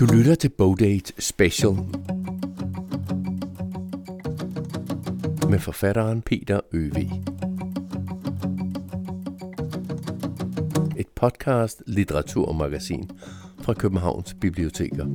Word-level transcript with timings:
Du 0.00 0.04
lytter 0.04 0.34
til 0.34 0.48
Bogdate 0.48 1.12
Special 1.18 1.72
med 5.50 5.58
forfatteren 5.58 6.22
Peter 6.22 6.60
Øv. 6.72 6.92
Et 10.96 11.06
podcast 11.14 11.82
litteraturmagasin 11.86 13.10
fra 13.60 13.74
Københavns 13.74 14.34
Biblioteker. 14.40 15.06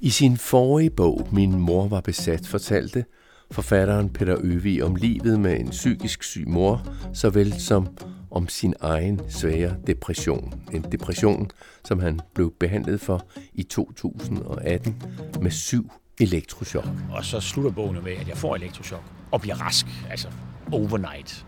I 0.00 0.10
sin 0.10 0.36
forrige 0.36 0.90
bog, 0.90 1.28
Min 1.32 1.60
mor 1.60 1.88
var 1.88 2.00
besat, 2.00 2.46
fortalte 2.46 3.04
forfatteren 3.52 4.10
Peter 4.10 4.36
Øvig 4.40 4.84
om 4.84 4.94
livet 4.94 5.40
med 5.40 5.60
en 5.60 5.70
psykisk 5.70 6.22
syg 6.22 6.48
mor, 6.48 6.86
såvel 7.14 7.60
som 7.60 7.88
om 8.30 8.48
sin 8.48 8.74
egen 8.80 9.20
svære 9.28 9.76
depression. 9.86 10.62
En 10.72 10.82
depression, 10.92 11.50
som 11.84 12.00
han 12.00 12.20
blev 12.34 12.52
behandlet 12.60 13.00
for 13.00 13.26
i 13.54 13.62
2018 13.62 15.02
med 15.40 15.50
syv 15.50 15.90
elektrochok. 16.20 16.88
Og 17.12 17.24
så 17.24 17.40
slutter 17.40 17.70
bogen 17.70 18.04
med, 18.04 18.12
at 18.12 18.28
jeg 18.28 18.36
får 18.36 18.56
elektrochok 18.56 19.02
og 19.30 19.40
bliver 19.40 19.56
rask, 19.56 19.86
altså 20.10 20.28
overnight. 20.72 21.46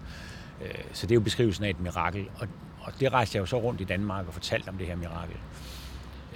Øh, 0.62 0.84
så 0.92 1.06
det 1.06 1.10
er 1.10 1.14
jo 1.14 1.20
beskrivelsen 1.20 1.64
af 1.64 1.70
et 1.70 1.80
mirakel, 1.80 2.28
og, 2.38 2.48
og 2.80 2.92
det 3.00 3.12
rejste 3.12 3.36
jeg 3.36 3.40
jo 3.40 3.46
så 3.46 3.60
rundt 3.60 3.80
i 3.80 3.84
Danmark 3.84 4.26
og 4.26 4.32
fortalte 4.34 4.68
om 4.68 4.78
det 4.78 4.86
her 4.86 4.96
mirakel. 4.96 5.36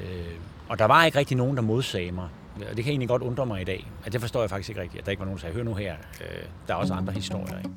Øh, 0.00 0.34
og 0.68 0.78
der 0.78 0.84
var 0.84 1.04
ikke 1.04 1.18
rigtig 1.18 1.36
nogen, 1.36 1.56
der 1.56 1.62
modsagde 1.62 2.12
mig. 2.12 2.28
Og 2.70 2.76
det 2.76 2.84
kan 2.84 2.90
egentlig 2.90 3.08
godt 3.08 3.22
undre 3.22 3.46
mig 3.46 3.60
i 3.60 3.64
dag. 3.64 3.90
At 4.04 4.12
det 4.12 4.20
forstår 4.20 4.40
jeg 4.40 4.50
faktisk 4.50 4.68
ikke 4.68 4.80
rigtigt, 4.80 5.00
at 5.00 5.06
der 5.06 5.10
ikke 5.10 5.20
var 5.20 5.26
nogen, 5.26 5.36
der 5.36 5.40
sagde, 5.40 5.54
hør 5.54 5.62
nu 5.62 5.74
her, 5.74 5.94
øh, 6.20 6.42
der 6.68 6.74
er 6.74 6.78
også 6.78 6.94
andre 6.94 7.12
historier. 7.12 7.58
Ikke? 7.58 7.70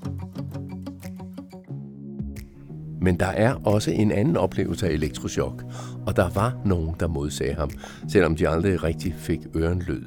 Men 3.01 3.20
der 3.20 3.26
er 3.26 3.54
også 3.65 3.91
en 3.91 4.12
anden 4.12 4.38
oplevelse 4.38 4.88
af 4.88 4.91
elektrochok, 4.91 5.63
og 6.07 6.15
der 6.15 6.29
var 6.29 6.57
nogen, 6.65 6.96
der 6.99 7.07
modsagde 7.07 7.54
ham, 7.54 7.70
selvom 8.10 8.35
de 8.35 8.49
aldrig 8.49 8.84
rigtig 8.84 9.15
fik 9.18 9.40
ørenlød. 9.55 10.04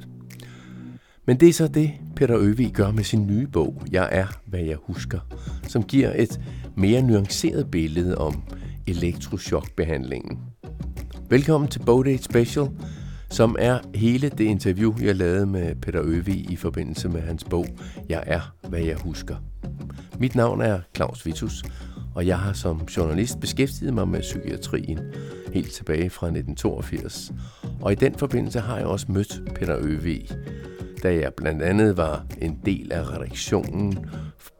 Men 1.25 1.39
det 1.39 1.49
er 1.49 1.53
så 1.53 1.67
det, 1.67 1.91
Peter 2.15 2.37
Øvig 2.39 2.73
gør 2.73 2.91
med 2.91 3.03
sin 3.03 3.27
nye 3.27 3.47
bog, 3.47 3.81
Jeg 3.91 4.09
er, 4.11 4.25
hvad 4.45 4.59
jeg 4.59 4.77
husker, 4.83 5.19
som 5.67 5.83
giver 5.83 6.11
et 6.15 6.39
mere 6.75 7.01
nuanceret 7.01 7.71
billede 7.71 8.17
om 8.17 8.43
elektrochokbehandlingen. 8.87 10.39
Velkommen 11.29 11.69
til 11.69 11.79
Bogdate 11.79 12.23
Special, 12.23 12.67
som 13.35 13.55
er 13.59 13.79
hele 13.95 14.29
det 14.29 14.43
interview, 14.43 14.93
jeg 15.01 15.15
lavede 15.15 15.45
med 15.45 15.75
Peter 15.75 16.01
Øvig 16.03 16.51
i 16.51 16.55
forbindelse 16.55 17.09
med 17.09 17.21
hans 17.21 17.43
bog 17.43 17.65
Jeg 18.09 18.23
er, 18.27 18.55
hvad 18.69 18.79
jeg 18.79 18.97
husker. 18.97 19.35
Mit 20.19 20.35
navn 20.35 20.61
er 20.61 20.79
Claus 20.95 21.25
Vitus, 21.25 21.63
og 22.15 22.27
jeg 22.27 22.39
har 22.39 22.53
som 22.53 22.81
journalist 22.97 23.39
beskæftiget 23.39 23.93
mig 23.93 24.07
med 24.07 24.21
psykiatrien 24.21 24.99
helt 25.53 25.71
tilbage 25.71 26.09
fra 26.09 26.27
1982. 26.27 27.31
Og 27.81 27.91
i 27.91 27.95
den 27.95 28.15
forbindelse 28.15 28.59
har 28.59 28.77
jeg 28.77 28.85
også 28.85 29.05
mødt 29.09 29.41
Peter 29.55 29.77
Øvig, 29.79 30.29
da 31.03 31.15
jeg 31.15 31.33
blandt 31.33 31.61
andet 31.61 31.97
var 31.97 32.25
en 32.41 32.59
del 32.65 32.91
af 32.91 33.11
redaktionen 33.11 34.09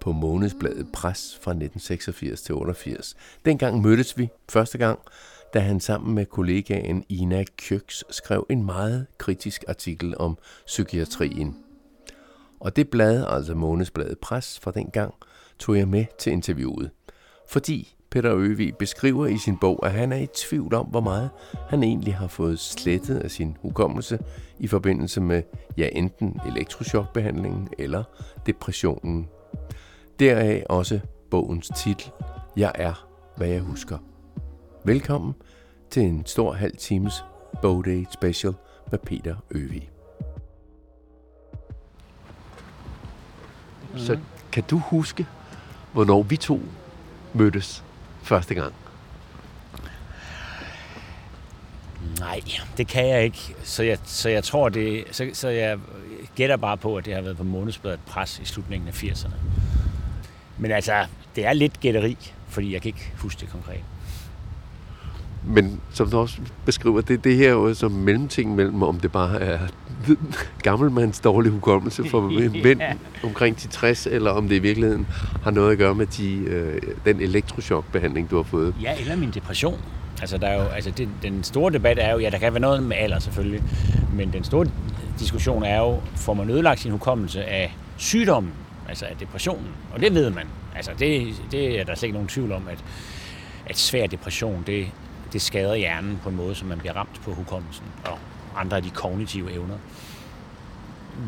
på 0.02 0.12
månedsbladet 0.12 0.88
Pres 0.94 1.40
fra 1.42 1.52
1986 1.52 2.42
til 2.42 2.56
88. 2.56 3.16
Dengang 3.46 3.82
mødtes 3.82 4.18
vi 4.18 4.30
første 4.50 4.78
gang, 4.78 5.00
da 5.56 5.60
han 5.60 5.80
sammen 5.80 6.16
med 6.16 6.26
kollegaen 6.26 7.04
Ina 7.10 7.44
Kjøks 7.58 8.04
skrev 8.10 8.46
en 8.50 8.66
meget 8.66 9.08
kritisk 9.18 9.64
artikel 9.68 10.18
om 10.18 10.38
psykiatrien. 10.66 11.58
Og 12.60 12.76
det 12.76 12.90
blad, 12.90 13.26
altså 13.28 13.56
månedsbladet 13.56 14.20
Pres 14.20 14.60
fra 14.60 14.72
den 14.72 14.88
gang, 14.88 15.14
tog 15.60 15.78
jeg 15.78 15.88
med 15.88 16.06
til 16.20 16.32
interviewet. 16.32 16.92
Fordi 17.50 17.96
Peter 18.12 18.36
Øvig 18.36 18.76
beskriver 18.76 19.28
i 19.28 19.38
sin 19.38 19.58
bog, 19.58 19.86
at 19.86 19.92
han 19.92 20.12
er 20.12 20.18
i 20.18 20.28
tvivl 20.36 20.74
om, 20.74 20.86
hvor 20.86 21.02
meget 21.02 21.30
han 21.70 21.84
egentlig 21.84 22.16
har 22.16 22.28
fået 22.28 22.60
slettet 22.60 23.18
af 23.18 23.32
sin 23.32 23.58
hukommelse 23.62 24.20
i 24.60 24.68
forbindelse 24.68 25.22
med 25.22 25.44
ja, 25.78 25.90
enten 25.92 26.40
elektrochokbehandlingen 26.48 27.70
eller 27.80 28.04
depressionen. 28.46 29.28
Deraf 30.20 30.64
også 30.70 31.00
bogens 31.32 31.72
titel, 31.84 32.12
Jeg 32.58 32.72
er, 32.76 33.08
hvad 33.38 33.48
jeg 33.48 33.62
husker. 33.62 33.98
Velkommen 34.86 35.34
til 35.96 36.04
en 36.04 36.26
stor 36.26 36.54
halv 36.54 36.78
times 36.78 37.24
Bowday 37.62 38.06
Special 38.12 38.54
med 38.92 39.00
Peter 39.00 39.36
Øvig. 39.52 39.90
Så 43.98 44.20
kan 44.52 44.64
du 44.70 44.78
huske, 44.78 45.28
hvornår 45.94 46.24
vi 46.24 46.38
to 46.38 46.62
mødtes 47.34 47.84
første 48.24 48.56
gang? 48.56 48.74
Nej, 52.20 52.42
det 52.78 52.88
kan 52.88 53.08
jeg 53.08 53.24
ikke. 53.24 53.56
Så 53.64 53.84
jeg, 53.84 53.98
så 54.04 54.30
jeg 54.30 54.44
tror 54.44 54.70
det, 54.70 55.04
så, 55.12 55.30
så 55.34 55.50
jeg 55.50 55.80
gætter 56.36 56.58
bare 56.58 56.78
på, 56.78 56.98
at 56.98 57.06
det 57.06 57.14
har 57.14 57.22
været 57.22 57.38
på 57.38 57.44
månedsbladet 57.44 58.00
pres 58.08 58.40
i 58.40 58.46
slutningen 58.46 58.88
af 58.88 59.04
80'erne. 59.04 59.36
Men 60.58 60.72
altså, 60.72 61.06
det 61.36 61.46
er 61.46 61.54
lidt 61.54 61.80
gætteri, 61.80 62.18
fordi 62.48 62.74
jeg 62.74 62.82
kan 62.82 62.90
ikke 62.90 63.14
huske 63.18 63.42
det 63.42 63.50
konkret. 63.50 63.84
Men 65.48 65.82
som 65.92 66.10
du 66.10 66.18
også 66.18 66.38
beskriver, 66.66 67.02
det, 67.02 67.24
det 67.24 67.36
her 67.36 67.48
er 67.48 67.52
jo 67.52 67.74
som 67.74 67.92
mellemting 67.92 68.56
mellem, 68.56 68.84
om 68.84 69.00
det 69.00 69.12
bare 69.12 69.42
er 69.42 69.60
gammelmands 70.64 71.20
dårlig 71.20 71.52
hukommelse 71.52 72.10
for 72.10 72.22
mænd 72.64 72.82
yeah. 72.82 72.96
omkring 73.24 73.64
de 73.64 73.68
60, 73.68 74.08
eller 74.08 74.32
om 74.32 74.50
det 74.50 74.56
i 74.56 74.60
virkeligheden 74.60 75.08
har 75.44 75.52
noget 75.52 75.72
at 75.72 75.78
gøre 75.78 75.96
med 75.96 76.06
de, 76.06 76.34
øh, 76.34 76.82
den 77.06 77.22
elektrochokbehandling, 77.22 78.30
du 78.32 78.36
har 78.36 78.44
fået. 78.44 78.76
Ja, 78.82 79.00
eller 79.00 79.16
min 79.16 79.32
depression. 79.32 79.80
Altså, 80.22 80.38
der 80.38 80.48
er 80.48 80.64
jo, 80.64 80.70
altså 80.70 80.92
det, 80.92 81.10
den 81.22 81.44
store 81.44 81.74
debat 81.74 81.98
er 82.00 82.12
jo, 82.12 82.20
ja, 82.20 82.30
der 82.30 82.38
kan 82.38 82.54
være 82.54 82.62
noget 82.62 82.84
med 82.84 82.98
alder 82.98 83.20
selvfølgelig, 83.20 83.64
men 84.14 84.34
den 84.34 84.44
store 84.44 84.66
diskussion 85.20 85.64
er 85.64 85.78
jo, 85.78 86.00
får 86.16 86.34
man 86.34 86.50
ødelagt 86.50 86.80
sin 86.80 86.92
hukommelse 86.92 87.44
af 87.44 87.76
sygdommen, 87.98 88.52
altså 88.90 89.06
af 89.06 89.16
depressionen, 89.20 89.68
og 89.94 90.02
det 90.02 90.14
ved 90.14 90.30
man. 90.30 90.46
Altså, 90.76 90.92
det, 91.00 91.36
det 91.52 91.80
er 91.80 91.84
der 91.84 91.96
slet 91.96 92.04
ikke 92.04 92.14
nogen 92.14 92.28
tvivl 92.28 92.52
om, 92.52 92.68
at, 92.72 92.84
at 93.66 93.78
svær 93.78 94.08
depression, 94.08 94.64
det, 94.68 94.88
det 95.34 95.42
skader 95.42 95.76
hjernen 95.76 96.20
på 96.24 96.30
en 96.30 96.36
måde, 96.36 96.56
så 96.56 96.66
man 96.66 96.78
bliver 96.78 96.94
ramt 96.94 97.22
på 97.22 97.34
hukommelsen 97.34 97.86
og 98.06 98.20
andre 98.56 98.78
af 98.78 98.84
de 98.84 98.90
kognitive 98.90 99.52
evner. 99.52 99.78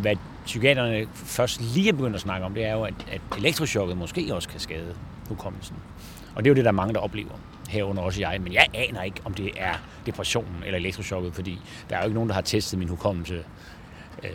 Hvad 0.02 0.16
psykiaterne 0.46 1.08
først 1.14 1.62
lige 1.62 1.90
er 1.90 1.94
begyndt 1.94 2.16
at 2.16 2.22
snakke 2.22 2.46
om, 2.46 2.54
det 2.54 2.66
er 2.66 2.74
jo, 2.74 2.84
at, 2.84 2.94
at 3.12 3.22
elektrochokket 3.38 3.98
måske 3.98 4.36
også 4.36 4.50
kan 4.50 4.60
skade 4.60 4.96
hukommelsen. 5.28 5.76
Og 6.36 6.44
det 6.44 6.50
er 6.50 6.52
jo 6.52 6.56
det, 6.56 6.66
der 6.66 6.72
er 6.72 6.76
mange, 6.76 6.94
der 6.94 7.00
oplever. 7.00 7.32
Herunder 7.70 8.04
også 8.04 8.20
jeg. 8.20 8.42
Men 8.42 8.54
jeg 8.54 8.68
aner 8.74 9.04
ikke, 9.04 9.22
om 9.26 9.34
det 9.34 9.52
er 9.58 9.74
depressionen 10.06 10.64
eller 10.66 10.80
elektrochokket, 10.80 11.34
fordi 11.34 11.60
der 11.90 11.96
er 11.96 12.00
jo 12.00 12.06
ikke 12.06 12.16
nogen, 12.16 12.30
der 12.30 12.36
har 12.36 12.42
testet 12.42 12.80
min 12.80 12.90
hukommelse 12.90 13.44
øh, 14.24 14.30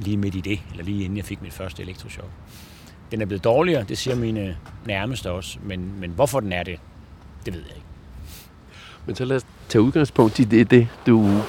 lige 0.00 0.16
midt 0.16 0.34
i 0.34 0.40
det, 0.40 0.60
eller 0.70 0.84
lige 0.84 1.04
inden 1.04 1.16
jeg 1.16 1.24
fik 1.24 1.42
mit 1.42 1.52
første 1.52 1.82
elektrochok. 1.82 2.30
Den 3.10 3.20
er 3.20 3.26
blevet 3.26 3.44
dårligere, 3.44 3.84
det 3.84 3.98
siger 3.98 4.16
mine 4.16 4.56
nærmeste 4.86 5.30
også, 5.30 5.58
men, 5.62 6.00
men 6.00 6.10
hvorfor 6.10 6.40
den 6.40 6.52
er 6.52 6.62
det, 6.62 6.80
det 7.46 7.54
ved 7.54 7.60
jeg 7.60 7.76
ikke. 7.76 7.87
Men 9.08 9.16
så 9.16 9.24
lad 9.24 9.36
os 9.36 9.46
tage 9.68 9.82
udgangspunkt 9.82 10.38
i 10.38 10.44
det, 10.44 10.70
det 10.70 10.88
du 11.06 11.40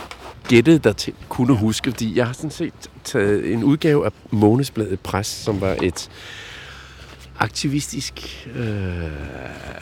gættede 0.47 0.79
dig 0.79 0.95
til 0.95 1.13
kunne 1.29 1.57
huske, 1.57 1.91
fordi 1.91 2.17
jeg 2.17 2.25
har 2.25 2.33
sådan 2.33 2.51
set 2.51 2.73
taget 3.03 3.53
en 3.53 3.63
udgave 3.63 4.05
af 4.05 4.11
Månesbladet 4.31 4.99
Pres, 4.99 5.27
som 5.27 5.61
var 5.61 5.75
et 5.83 6.09
aktivistisk, 7.39 8.47
øh, 8.55 9.03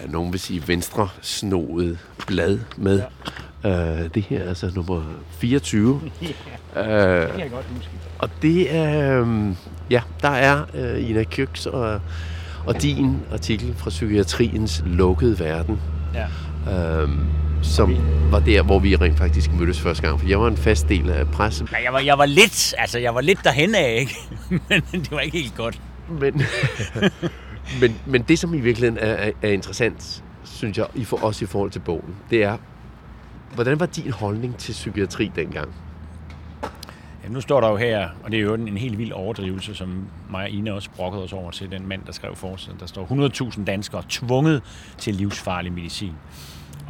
nogen 0.10 0.32
vil 0.32 0.40
sige 0.40 0.68
venstre 0.68 1.10
snoet 1.22 2.00
blad 2.28 2.60
med. 2.78 3.04
Ja. 3.64 4.02
Øh, 4.04 4.10
det 4.14 4.24
her 4.24 4.40
er 4.40 4.50
altså 4.50 4.72
nummer 4.76 5.04
24. 5.30 6.02
Ja, 6.76 7.22
øh, 7.22 7.22
det 7.22 7.32
kan 7.32 7.40
jeg 7.40 7.52
godt 7.52 7.66
huske. 7.76 7.90
Og 8.20 8.30
det 8.42 8.76
er, 8.76 9.22
øh, 9.22 9.56
ja, 9.90 10.02
der 10.22 10.30
er 10.30 10.66
øh, 10.74 11.10
Ina 11.10 11.24
Kjøks 11.24 11.66
og, 11.66 12.02
og 12.66 12.82
din 12.82 13.18
artikel 13.32 13.74
fra 13.78 13.90
psykiatriens 13.90 14.84
lukkede 14.86 15.40
verden. 15.40 15.82
Ja. 16.14 16.28
Øh, 16.72 17.10
som 17.62 17.96
var 18.32 18.40
der, 18.40 18.62
hvor 18.62 18.80
vi 18.80 18.96
rent 18.96 19.18
faktisk 19.18 19.54
mødtes 19.54 19.82
første 19.82 20.08
gang. 20.08 20.20
For 20.20 20.28
jeg 20.28 20.40
var 20.40 20.48
en 20.48 20.58
fast 20.58 20.90
del 20.90 21.10
af 21.10 21.28
pressen. 21.28 21.70
Ja, 21.72 21.84
jeg 21.84 21.94
var, 21.94 22.00
jeg 22.00 22.18
var 22.18 22.26
lidt, 22.26 22.74
altså 22.78 23.00
jeg 23.00 23.16
var 23.16 23.22
lidt 23.22 23.40
derhen 23.44 23.76
af, 23.76 23.98
ikke? 24.00 24.16
men 24.92 25.02
det 25.02 25.12
var 25.12 25.20
ikke 25.20 25.38
helt 25.38 25.56
godt. 25.56 25.82
Men, 26.10 26.42
men, 27.82 27.96
men 28.06 28.22
det, 28.22 28.40
som 28.40 28.54
i 28.54 28.60
virkeligheden 28.60 28.98
er, 28.98 29.14
er, 29.14 29.32
er 29.42 29.50
interessant, 29.50 30.24
synes 30.44 30.78
jeg, 30.78 30.86
i 30.96 31.04
for, 31.04 31.18
også 31.24 31.46
i 31.46 31.48
forhold 31.48 31.72
til 31.72 31.80
bogen, 31.80 32.16
det 32.30 32.44
er, 32.44 32.58
hvordan 33.56 33.80
var 33.80 33.86
din 33.86 34.12
holdning 34.12 34.58
til 34.58 34.72
psykiatri 34.72 35.32
dengang? 35.36 35.70
Ja, 37.24 37.30
nu 37.30 37.42
står 37.42 37.62
der 37.62 37.70
jo 37.70 37.76
her, 37.76 38.10
og 38.24 38.32
det 38.32 38.38
er 38.38 38.44
jo 38.44 38.54
en, 38.54 38.68
en 38.68 38.78
helt 38.78 38.98
vild 38.98 39.12
overdrivelse, 39.12 39.76
som 39.76 40.08
mig 40.30 40.44
og 40.44 40.50
Ina 40.50 40.72
også 40.72 40.90
brokkede 40.96 41.24
os 41.24 41.34
over 41.34 41.52
til 41.52 41.72
den 41.72 41.88
mand, 41.88 42.02
der 42.06 42.12
skrev 42.12 42.36
forsiden. 42.36 42.80
Der 42.80 42.86
står 42.86 43.52
100.000 43.56 43.64
danskere 43.64 44.04
tvunget 44.10 44.62
til 44.98 45.16
livsfarlig 45.16 45.74
medicin. 45.74 46.14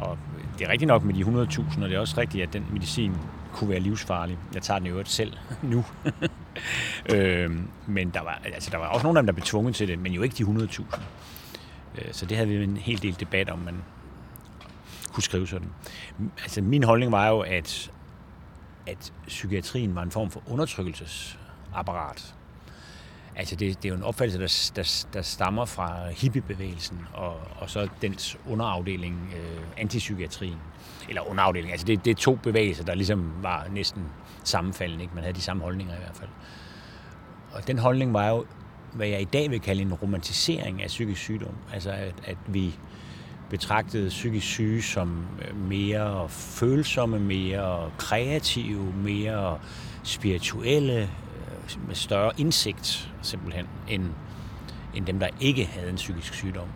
Og 0.00 0.18
det 0.58 0.66
er 0.66 0.70
rigtigt 0.70 0.88
nok 0.88 1.04
med 1.04 1.14
de 1.14 1.22
100.000, 1.22 1.82
og 1.82 1.88
det 1.88 1.96
er 1.96 2.00
også 2.00 2.20
rigtigt, 2.20 2.42
at 2.42 2.52
den 2.52 2.66
medicin 2.72 3.14
kunne 3.52 3.70
være 3.70 3.80
livsfarlig. 3.80 4.38
Jeg 4.54 4.62
tager 4.62 4.78
den 4.78 4.86
i 4.86 4.90
øvrigt 4.90 5.08
selv 5.08 5.32
nu. 5.62 5.84
øh, 7.14 7.50
men 7.86 8.10
der 8.10 8.20
var, 8.20 8.40
altså, 8.44 8.70
der 8.70 8.78
var 8.78 8.86
også 8.86 9.02
nogle 9.02 9.18
af 9.18 9.22
dem, 9.22 9.26
der 9.26 9.32
blev 9.32 9.44
tvunget 9.44 9.74
til 9.74 9.88
det, 9.88 9.98
men 9.98 10.12
jo 10.12 10.22
ikke 10.22 10.44
de 10.44 10.66
100.000. 10.66 11.00
Øh, 11.98 12.12
så 12.12 12.26
det 12.26 12.36
havde 12.36 12.48
vi 12.48 12.64
en 12.64 12.76
hel 12.76 13.02
del 13.02 13.20
debat 13.20 13.50
om, 13.50 13.58
man 13.58 13.74
kunne 15.12 15.22
skrive 15.22 15.46
sådan. 15.46 15.68
Altså 16.42 16.62
min 16.62 16.82
holdning 16.82 17.12
var 17.12 17.28
jo, 17.28 17.40
at, 17.40 17.90
at 18.86 19.12
psykiatrien 19.26 19.94
var 19.94 20.02
en 20.02 20.10
form 20.10 20.30
for 20.30 20.42
undertrykkelsesapparat. 20.46 22.34
Altså 23.38 23.56
det, 23.56 23.82
det 23.82 23.84
er 23.84 23.88
jo 23.88 23.94
en 23.94 24.02
opfattelse, 24.02 24.38
der, 24.74 24.82
der, 24.82 25.06
der 25.14 25.22
stammer 25.22 25.64
fra 25.64 26.10
hippiebevægelsen 26.10 26.98
og, 27.14 27.36
og 27.58 27.70
så 27.70 27.88
dens 28.02 28.38
underafdeling, 28.48 29.34
øh, 29.36 29.62
antipsykiatrien. 29.76 30.58
Eller 31.08 31.30
underafdeling, 31.30 31.72
altså 31.72 31.86
det, 31.86 32.04
det 32.04 32.10
er 32.10 32.14
to 32.14 32.34
bevægelser, 32.34 32.84
der 32.84 32.94
ligesom 32.94 33.32
var 33.42 33.66
næsten 33.72 34.02
sammenfaldende. 34.44 35.02
Ikke? 35.02 35.14
Man 35.14 35.24
havde 35.24 35.36
de 35.36 35.40
samme 35.40 35.62
holdninger 35.62 35.94
i 35.94 35.98
hvert 35.98 36.16
fald. 36.16 36.28
Og 37.52 37.66
den 37.66 37.78
holdning 37.78 38.14
var 38.14 38.28
jo, 38.28 38.44
hvad 38.92 39.08
jeg 39.08 39.20
i 39.20 39.24
dag 39.24 39.50
vil 39.50 39.60
kalde 39.60 39.82
en 39.82 39.94
romantisering 39.94 40.82
af 40.82 40.86
psykisk 40.86 41.20
sygdom. 41.20 41.54
Altså 41.72 41.90
at, 41.90 42.14
at 42.24 42.36
vi 42.46 42.74
betragtede 43.50 44.08
psykisk 44.08 44.46
syge 44.46 44.82
som 44.82 45.26
øh, 45.48 45.56
mere 45.56 46.28
følsomme, 46.28 47.20
mere 47.20 47.90
kreative, 47.98 48.92
mere 48.92 49.58
spirituelle, 50.02 51.10
Øh, 51.48 51.86
med 51.86 51.94
større 51.94 52.32
indsigt 52.38 53.12
simpelthen, 53.22 53.66
end, 53.88 54.04
end 54.94 55.06
dem, 55.06 55.18
der 55.18 55.28
ikke 55.40 55.64
havde 55.64 55.90
en 55.90 55.96
psykisk 55.96 56.34
sygdom. 56.34 56.68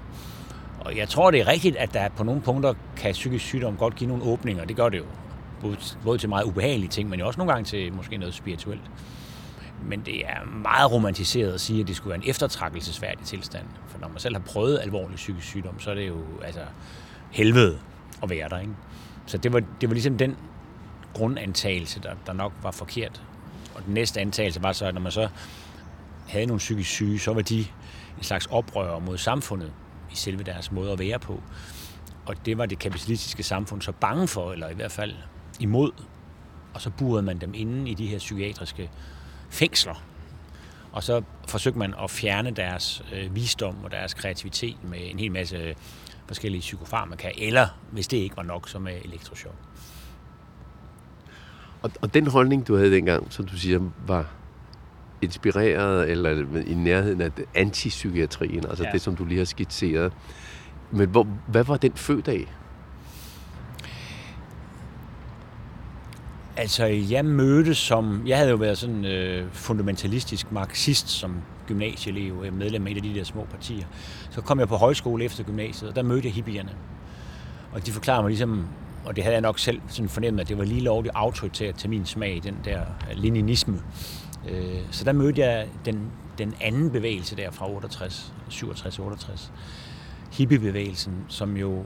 Og 0.80 0.96
jeg 0.96 1.08
tror, 1.08 1.30
det 1.30 1.40
er 1.40 1.48
rigtigt, 1.48 1.76
at 1.76 1.94
der 1.94 2.08
på 2.08 2.24
nogle 2.24 2.40
punkter 2.40 2.74
kan 2.96 3.12
psykisk 3.12 3.44
sygdom 3.44 3.76
godt 3.76 3.96
give 3.96 4.08
nogle 4.08 4.24
åbninger. 4.24 4.64
Det 4.64 4.76
gør 4.76 4.88
det 4.88 4.98
jo. 4.98 5.04
Både, 5.60 5.76
både 6.04 6.19
til 6.19 6.28
meget 6.28 6.44
ubehagelige 6.44 6.88
ting, 6.88 7.08
men 7.08 7.20
jo 7.20 7.26
også 7.26 7.38
nogle 7.38 7.52
gange 7.52 7.64
til 7.64 7.92
måske 7.92 8.16
noget 8.16 8.34
spirituelt. 8.34 8.82
Men 9.84 10.00
det 10.00 10.26
er 10.26 10.44
meget 10.62 10.92
romantiseret 10.92 11.52
at 11.52 11.60
sige, 11.60 11.80
at 11.80 11.88
det 11.88 11.96
skulle 11.96 12.10
være 12.10 12.24
en 12.24 12.30
eftertrakkelsesværdig 12.30 13.26
tilstand. 13.26 13.66
For 13.86 13.98
når 13.98 14.08
man 14.08 14.19
selv 14.19 14.34
har 14.34 14.42
prøvet 14.42 14.80
alvorlig 14.82 15.16
psykisk 15.16 15.46
sygdom, 15.46 15.80
så 15.80 15.90
er 15.90 15.94
det 15.94 16.08
jo 16.08 16.22
altså 16.44 16.60
helvede 17.30 17.78
at 18.22 18.30
være 18.30 18.48
der. 18.48 18.58
Ikke? 18.58 18.72
Så 19.26 19.38
det 19.38 19.52
var, 19.52 19.62
det 19.80 19.88
var 19.88 19.92
ligesom 19.92 20.19
den 20.19 20.36
grundantagelse, 21.14 22.00
der, 22.00 22.14
der 22.26 22.32
nok 22.32 22.52
var 22.62 22.70
forkert. 22.70 23.22
Og 23.74 23.84
den 23.86 23.94
næste 23.94 24.20
antagelse 24.20 24.62
var 24.62 24.72
så, 24.72 24.86
at 24.86 24.94
når 24.94 25.00
man 25.00 25.12
så 25.12 25.28
havde 26.28 26.46
nogle 26.46 26.58
psykisk 26.58 26.90
syge, 26.90 27.19
så 27.19 27.32
var 27.32 27.42
de 27.42 27.58
en 28.19 28.22
slags 28.22 28.46
oprører 28.46 28.98
mod 28.98 29.19
samfundet 29.19 29.72
i 30.12 30.16
selve 30.16 30.42
deres 30.42 30.72
måde 30.72 30.92
at 30.92 30.98
være 30.98 31.19
på. 31.19 31.42
Og 32.26 32.46
det 32.46 32.58
var 32.58 32.66
det 32.66 32.78
kapitalistiske 32.78 33.42
samfund 33.42 33.82
så 33.82 33.92
bange 33.92 34.28
for, 34.28 34.52
eller 34.52 34.69
i 34.69 34.74
hvert 34.74 34.92
fald 34.92 35.14
imod. 35.60 35.90
Og 36.74 36.80
så 36.80 36.90
burede 36.90 37.22
man 37.22 37.38
dem 37.38 37.54
inde 37.54 37.90
i 37.90 37.94
de 37.94 38.06
her 38.06 38.19
psykiatriske 38.19 38.90
fængsler. 39.50 40.02
Og 40.92 41.02
så 41.02 41.22
forsøgte 41.48 41.78
man 41.78 41.94
at 42.02 42.10
fjerne 42.10 42.50
deres 42.50 43.02
øh, 43.12 43.34
visdom 43.34 43.84
og 43.84 43.90
deres 43.90 44.14
kreativitet 44.14 44.84
med 44.84 44.98
en 45.02 45.19
hel 45.19 45.32
masse 45.32 45.74
forskellige 46.26 46.60
psykofarmaka, 46.60 47.30
eller 47.38 47.69
hvis 47.90 48.08
det 48.08 48.16
ikke 48.16 48.36
var 48.36 48.42
nok, 48.42 48.69
så 48.69 48.78
med 48.78 48.98
elektrochok. 49.04 49.54
Og, 51.82 51.90
og 52.00 52.14
den 52.14 52.26
holdning, 52.26 52.69
du 52.69 52.76
havde 52.76 52.93
dengang, 52.93 53.26
som 53.32 53.46
du 53.46 53.56
siger, 53.56 53.81
var 54.06 54.26
inspireret 55.23 56.11
eller 56.11 56.44
i 56.67 56.75
nærheden 56.75 57.20
af 57.20 57.31
antipsykiatrien, 57.55 58.67
altså 58.67 58.84
ja. 58.84 58.90
det, 58.90 59.00
som 59.00 59.17
du 59.17 59.25
lige 59.25 59.38
har 59.38 59.44
skitseret. 59.44 60.12
Men 60.90 61.08
hvor, 61.08 61.26
hvad 61.46 61.64
var 61.64 61.76
den 61.76 61.93
født 61.93 62.29
af? 62.29 62.46
Altså, 66.56 66.84
jeg 66.84 67.25
mødte 67.25 67.75
som... 67.75 68.23
Jeg 68.26 68.38
havde 68.38 68.50
jo 68.50 68.56
været 68.56 68.79
sådan 68.79 69.05
øh, 69.05 69.46
fundamentalistisk 69.52 70.52
marxist 70.52 71.08
som 71.08 71.34
gymnasieelev, 71.67 72.52
medlem 72.52 72.87
af 72.87 72.90
et 72.90 72.96
af 72.96 73.02
de 73.02 73.14
der 73.14 73.25
små 73.25 73.46
partier. 73.50 73.87
Så 74.31 74.40
kom 74.40 74.58
jeg 74.58 74.69
på 74.69 74.76
højskole 74.76 75.25
efter 75.25 75.44
gymnasiet, 75.44 75.90
og 75.90 75.96
der 75.96 76.02
mødte 76.02 76.26
jeg 76.26 76.34
hippierne. 76.34 76.70
Og 77.73 77.87
de 77.87 77.93
forklarede 77.93 78.23
mig 78.23 78.29
ligesom, 78.29 78.67
og 79.04 79.16
det 79.16 79.25
havde 79.25 79.34
jeg 79.34 79.40
nok 79.40 79.58
selv 79.58 79.81
sådan 79.88 80.08
fornemmet, 80.08 80.40
at 80.40 80.49
det 80.49 80.58
var 80.58 80.64
lige 80.64 80.81
lovligt 80.81 81.14
autoritært 81.14 81.75
til 81.75 81.90
min 81.90 82.06
smag, 82.06 82.40
den 82.44 82.56
der 82.64 82.81
leninisme. 83.14 83.82
Øh, 84.49 84.81
så 84.90 85.04
der 85.04 85.12
mødte 85.12 85.40
jeg 85.40 85.69
den, 85.84 86.10
den 86.38 86.54
anden 86.60 86.90
bevægelse 86.90 87.37
der 87.37 87.50
fra 87.50 87.70
68, 87.70 88.32
67-68. 88.50 89.50
Hippiebevægelsen, 90.32 91.25
som 91.28 91.56
jo, 91.56 91.84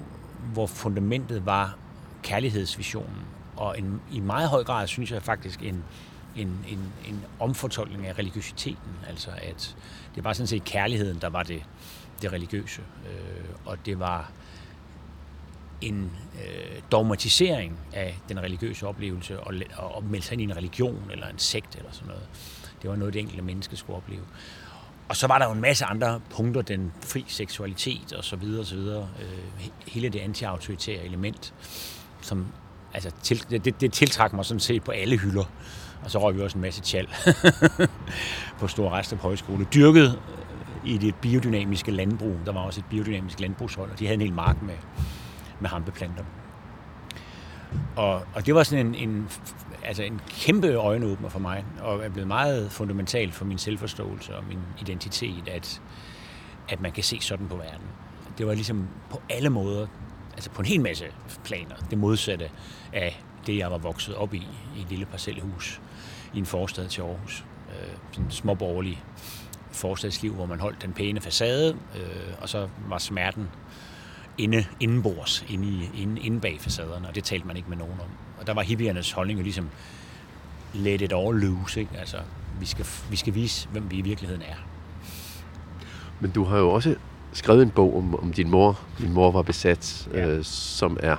hvor 0.53 0.67
fundamentet 0.67 1.47
var 1.47 1.77
kærlighedsvisionen. 2.23 3.25
Og 3.57 3.79
en, 3.79 4.01
i 4.13 4.21
meget 4.21 4.49
høj 4.49 4.65
grad 4.65 4.87
synes 4.87 5.13
jeg 5.13 5.23
faktisk 5.23 5.63
en, 5.63 5.85
en, 6.37 6.49
en, 6.69 6.79
en 7.09 7.25
omfortolkning 7.41 8.07
af 8.07 8.19
religiøsiteten. 8.19 8.93
Altså 9.09 9.31
at 9.43 9.77
det 10.15 10.25
var 10.25 10.33
sådan 10.33 10.47
set 10.47 10.65
kærligheden, 10.65 11.19
der 11.21 11.29
var 11.29 11.43
det, 11.43 11.63
det 12.23 12.33
religiøse. 12.33 12.83
Øh, 13.07 13.45
og 13.65 13.79
det 13.87 13.99
var 13.99 14.31
en 15.81 16.13
øh, 16.35 16.83
dogmatisering 16.93 17.79
af 17.93 18.19
den 18.29 18.43
religiøse 18.43 18.87
oplevelse 18.87 19.41
og, 19.41 19.55
og 19.77 20.05
melde 20.05 20.27
sig 20.27 20.33
ind 20.33 20.41
i 20.41 20.45
en 20.45 20.57
religion 20.57 21.03
eller 21.13 21.27
en 21.27 21.39
sekt 21.39 21.77
eller 21.77 21.91
sådan 21.93 22.09
noget. 22.09 22.23
Det 22.83 22.91
var 22.91 22.97
noget, 22.97 23.15
det 23.15 23.21
enkelte 23.21 23.43
menneske 23.43 23.77
skulle 23.77 23.97
opleve. 23.97 24.23
Og 25.09 25.17
så 25.17 25.27
var 25.27 25.39
der 25.39 25.47
jo 25.47 25.53
en 25.53 25.61
masse 25.61 25.85
andre 25.85 26.21
punkter, 26.31 26.63
den 26.63 26.93
fri 27.01 27.25
seksualitet 27.29 28.13
og 28.13 28.25
så 28.25 28.37
videre 28.37 28.61
og 28.61 28.67
så 28.67 28.75
videre. 28.75 29.09
Øh, 29.23 29.69
hele 29.87 30.09
det 30.09 30.19
anti-autoritære 30.19 31.05
element, 31.05 31.55
som 32.21 32.47
altså, 32.95 33.11
til, 33.23 33.51
det, 33.51 33.81
det 33.81 33.93
tiltrak 33.93 34.33
mig 34.33 34.45
sådan 34.45 34.61
set 34.61 34.85
på 34.85 34.91
alle 34.91 35.19
hylder. 35.19 35.45
Og 36.05 36.11
så 36.11 36.19
røg 36.19 36.37
vi 36.37 36.43
også 36.43 36.59
en 36.59 36.63
masse 36.63 36.83
tjal 36.83 37.09
på 38.61 38.69
Store 38.69 38.99
Rester 38.99 39.17
på 39.17 39.23
højskole. 39.23 39.67
Dyrket 39.75 40.19
øh, 40.29 40.91
i 40.91 40.99
det 40.99 41.15
biodynamiske 41.15 41.91
landbrug. 41.91 42.35
Der 42.47 42.53
var 42.53 42.61
også 42.61 42.81
et 42.81 42.87
biodynamisk 42.91 43.41
landbrugshold, 43.41 43.91
og 43.91 43.99
de 43.99 44.07
havde 44.07 44.15
en 44.15 44.21
hel 44.21 44.33
mark 44.33 44.63
med 44.63 44.75
med 45.61 45.71
hampeplanter. 45.71 46.25
Og, 47.97 48.23
og 48.35 48.47
det 48.47 48.55
var 48.55 48.63
sådan 48.63 48.87
en, 48.87 48.95
en, 48.95 49.29
altså 49.85 50.03
en 50.03 50.21
kæmpe 50.29 50.75
øjenåbner 50.75 51.29
for 51.29 51.39
mig, 51.39 51.65
og 51.81 52.05
er 52.05 52.09
blevet 52.09 52.29
meget 52.29 52.73
fundamental 52.73 53.33
for 53.33 53.45
min 53.45 53.59
selvforståelse 53.59 54.37
og 54.37 54.45
min 54.45 54.59
identitet, 54.81 55.49
at, 55.49 55.83
at 56.69 56.81
man 56.81 56.93
kan 56.93 57.05
se 57.05 57.21
sådan 57.21 57.49
på 57.49 57.57
verden. 57.57 57.87
Det 58.39 58.47
var 58.47 58.55
ligesom 58.55 58.89
på 59.11 59.21
alle 59.31 59.51
måder, 59.51 59.87
altså 60.33 60.51
på 60.51 60.63
en 60.63 60.67
hel 60.67 60.81
masse 60.81 61.05
planer, 61.45 61.75
det 61.91 61.99
modsatte 61.99 62.51
af 62.93 63.23
det, 63.47 63.59
jeg 63.59 63.71
var 63.71 63.79
vokset 63.79 64.15
op 64.15 64.35
i, 64.35 64.49
i 64.77 64.81
et 64.81 64.89
lille 64.89 65.07
parcelhus 65.07 65.81
i 66.35 66.39
en 66.39 66.47
forstad 66.47 66.89
til 66.89 67.01
Aarhus. 67.01 67.45
Øh, 67.69 67.97
sådan 68.13 68.25
en 68.25 68.31
småborgerlig 68.31 69.05
forstadsliv, 69.71 70.35
hvor 70.35 70.47
man 70.47 70.61
holdt 70.61 70.83
den 70.83 70.93
pæne 70.93 71.21
facade, 71.21 71.77
øh, 71.97 72.33
og 72.41 72.49
så 72.49 72.69
var 72.89 72.99
smerten 72.99 73.49
inde, 74.39 74.65
indenbords, 74.81 75.45
inde, 75.49 75.69
i, 75.69 76.03
inde, 76.03 76.21
inde 76.21 76.41
bag 76.41 76.57
facaderne, 76.61 77.09
og 77.09 77.15
det 77.15 77.25
talte 77.25 77.47
man 77.47 77.57
ikke 77.57 77.69
med 77.69 77.77
nogen 77.77 77.95
om. 77.95 78.09
Og 78.41 78.47
der 78.47 78.55
var 78.55 78.63
hippiernes 78.63 79.13
holdning 79.13 79.39
jo 79.39 79.43
ligesom, 79.43 79.69
let 80.75 81.03
it 81.03 81.13
all 81.13 81.41
loose, 81.41 81.81
ikke? 81.81 81.99
Altså, 81.99 82.17
vi 82.61 82.67
skal, 82.67 82.87
vi 83.11 83.17
skal 83.17 83.35
vise, 83.35 83.69
hvem 83.69 83.91
vi 83.91 83.97
i 83.97 84.01
virkeligheden 84.01 84.43
er. 84.43 84.57
Men 86.21 86.31
du 86.31 86.45
har 86.45 86.59
jo 86.59 86.71
også 86.71 86.95
skrevet 87.33 87.63
en 87.63 87.71
bog 87.71 87.97
om, 87.97 88.15
om 88.15 88.33
din 88.33 88.51
mor. 88.51 88.81
Min 89.01 89.13
mor 89.13 89.31
var 89.31 89.43
besat, 89.43 90.09
ja. 90.13 90.27
øh, 90.27 90.45
som 90.45 90.99
er, 91.03 91.17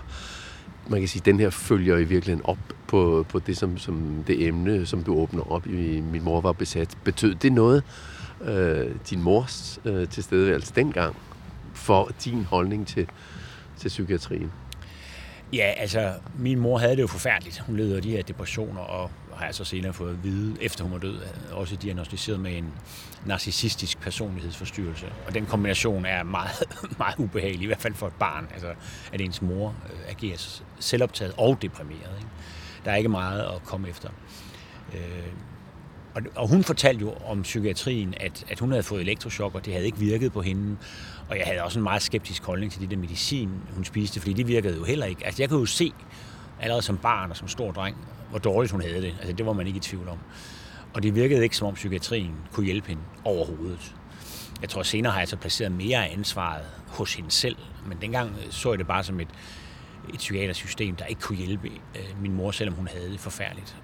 man 0.89 0.99
kan 0.99 1.07
sige, 1.07 1.21
den 1.25 1.39
her 1.39 1.49
følger 1.49 1.97
i 1.97 2.03
virkeligheden 2.03 2.45
op 2.45 2.57
på, 2.87 3.25
på 3.29 3.39
det, 3.39 3.57
som, 3.57 3.77
som 3.77 4.23
det 4.27 4.47
emne, 4.47 4.85
som 4.85 5.03
du 5.03 5.15
åbner 5.15 5.51
op 5.51 5.67
i 5.67 6.01
Min 6.01 6.23
mor 6.23 6.41
var 6.41 6.51
besat. 6.51 6.97
Betød 7.03 7.35
det 7.35 7.53
noget, 7.53 7.83
øh, 8.41 8.95
din 9.09 9.21
mors 9.21 9.79
øh, 9.85 10.07
tilstedeværelse 10.07 10.73
dengang, 10.75 11.15
for 11.77 12.11
din 12.23 12.43
holdning 12.43 12.87
til, 12.87 13.09
til 13.77 13.87
psykiatrien? 13.87 14.51
Ja, 15.53 15.73
altså, 15.77 16.13
min 16.37 16.59
mor 16.59 16.77
havde 16.77 16.95
det 16.95 17.01
jo 17.01 17.07
forfærdeligt. 17.07 17.59
Hun 17.59 17.77
led 17.77 17.95
af 17.95 18.01
de 18.01 18.11
her 18.11 18.23
depressioner, 18.23 18.81
og 18.81 19.11
har 19.33 19.45
altså 19.45 19.63
senere 19.63 19.93
fået 19.93 20.13
at 20.13 20.23
vide, 20.23 20.55
efter 20.61 20.83
hun 20.83 20.93
var 20.93 20.99
død, 20.99 21.19
også 21.51 21.75
diagnostiseret 21.75 22.39
med 22.39 22.57
en 22.57 22.73
narcissistisk 23.25 23.99
personlighedsforstyrrelse. 23.99 25.05
Og 25.27 25.33
den 25.33 25.45
kombination 25.45 26.05
er 26.05 26.23
meget, 26.23 26.63
meget 26.99 27.15
ubehagelig, 27.17 27.63
i 27.63 27.65
hvert 27.65 27.81
fald 27.81 27.93
for 27.93 28.07
et 28.07 28.13
barn, 28.13 28.47
altså, 28.53 28.73
at 29.13 29.21
ens 29.21 29.41
mor 29.41 29.75
øh, 29.93 29.99
agerer 30.09 30.61
selvoptaget 30.79 31.33
og 31.37 31.61
deprimeret. 31.61 32.17
Ikke? 32.17 32.29
Der 32.85 32.91
er 32.91 32.95
ikke 32.95 33.09
meget 33.09 33.41
at 33.41 33.63
komme 33.63 33.89
efter. 33.89 34.09
Øh, 34.93 34.99
og, 36.17 36.23
og 36.35 36.47
hun 36.47 36.63
fortalte 36.63 37.01
jo 37.01 37.13
om 37.25 37.41
psykiatrien, 37.41 38.13
at, 38.19 38.45
at 38.49 38.59
hun 38.59 38.71
havde 38.71 38.83
fået 38.83 39.01
elektroshock, 39.01 39.55
og 39.55 39.65
det 39.65 39.73
havde 39.73 39.85
ikke 39.85 39.97
virket 39.97 40.33
på 40.33 40.41
hende. 40.41 40.77
Og 41.29 41.37
jeg 41.37 41.45
havde 41.45 41.63
også 41.63 41.79
en 41.79 41.83
meget 41.83 42.01
skeptisk 42.01 42.43
holdning 42.43 42.71
til 42.71 42.81
det 42.81 42.91
der 42.91 42.97
medicin, 42.97 43.49
hun 43.75 43.85
spiste, 43.85 44.19
fordi 44.19 44.33
det 44.33 44.47
virkede 44.47 44.77
jo 44.77 44.83
heller 44.83 45.05
ikke. 45.05 45.25
Altså 45.25 45.41
jeg 45.41 45.49
kunne 45.49 45.59
jo 45.59 45.65
se, 45.65 45.91
allerede 46.61 46.81
som 46.81 46.97
barn 46.97 47.31
og 47.31 47.37
som 47.37 47.47
stor 47.47 47.71
dreng, 47.71 47.97
hvor 48.29 48.39
dårligt 48.39 48.71
hun 48.71 48.81
havde 48.81 49.01
det. 49.01 49.15
Altså 49.19 49.33
det 49.33 49.45
var 49.45 49.53
man 49.53 49.67
ikke 49.67 49.77
i 49.77 49.79
tvivl 49.79 50.09
om. 50.09 50.17
Og 50.93 51.03
det 51.03 51.15
virkede 51.15 51.43
ikke, 51.43 51.57
som 51.57 51.67
om 51.67 51.73
psykiatrien 51.73 52.35
kunne 52.51 52.65
hjælpe 52.65 52.87
hende 52.87 53.03
overhovedet. 53.23 53.95
Jeg 54.61 54.69
tror, 54.69 54.83
senere 54.83 55.11
har 55.11 55.19
jeg 55.19 55.27
så 55.27 55.37
placeret 55.37 55.71
mere 55.71 56.07
af 56.07 56.13
ansvaret 56.13 56.65
hos 56.87 57.13
hende 57.13 57.31
selv, 57.31 57.55
men 57.87 57.97
dengang 58.01 58.29
øh, 58.29 58.51
så 58.51 58.69
jeg 58.71 58.79
det 58.79 58.87
bare 58.87 59.03
som 59.03 59.19
et, 59.19 59.27
et 60.13 60.17
psykiatrisk 60.17 60.59
system, 60.59 60.95
der 60.95 61.05
ikke 61.05 61.21
kunne 61.21 61.37
hjælpe 61.37 61.67
øh, 61.67 62.21
min 62.21 62.33
mor, 62.33 62.51
selvom 62.51 62.75
hun 62.75 62.87
havde 62.87 63.11
det 63.11 63.19
forfærdeligt. 63.19 63.75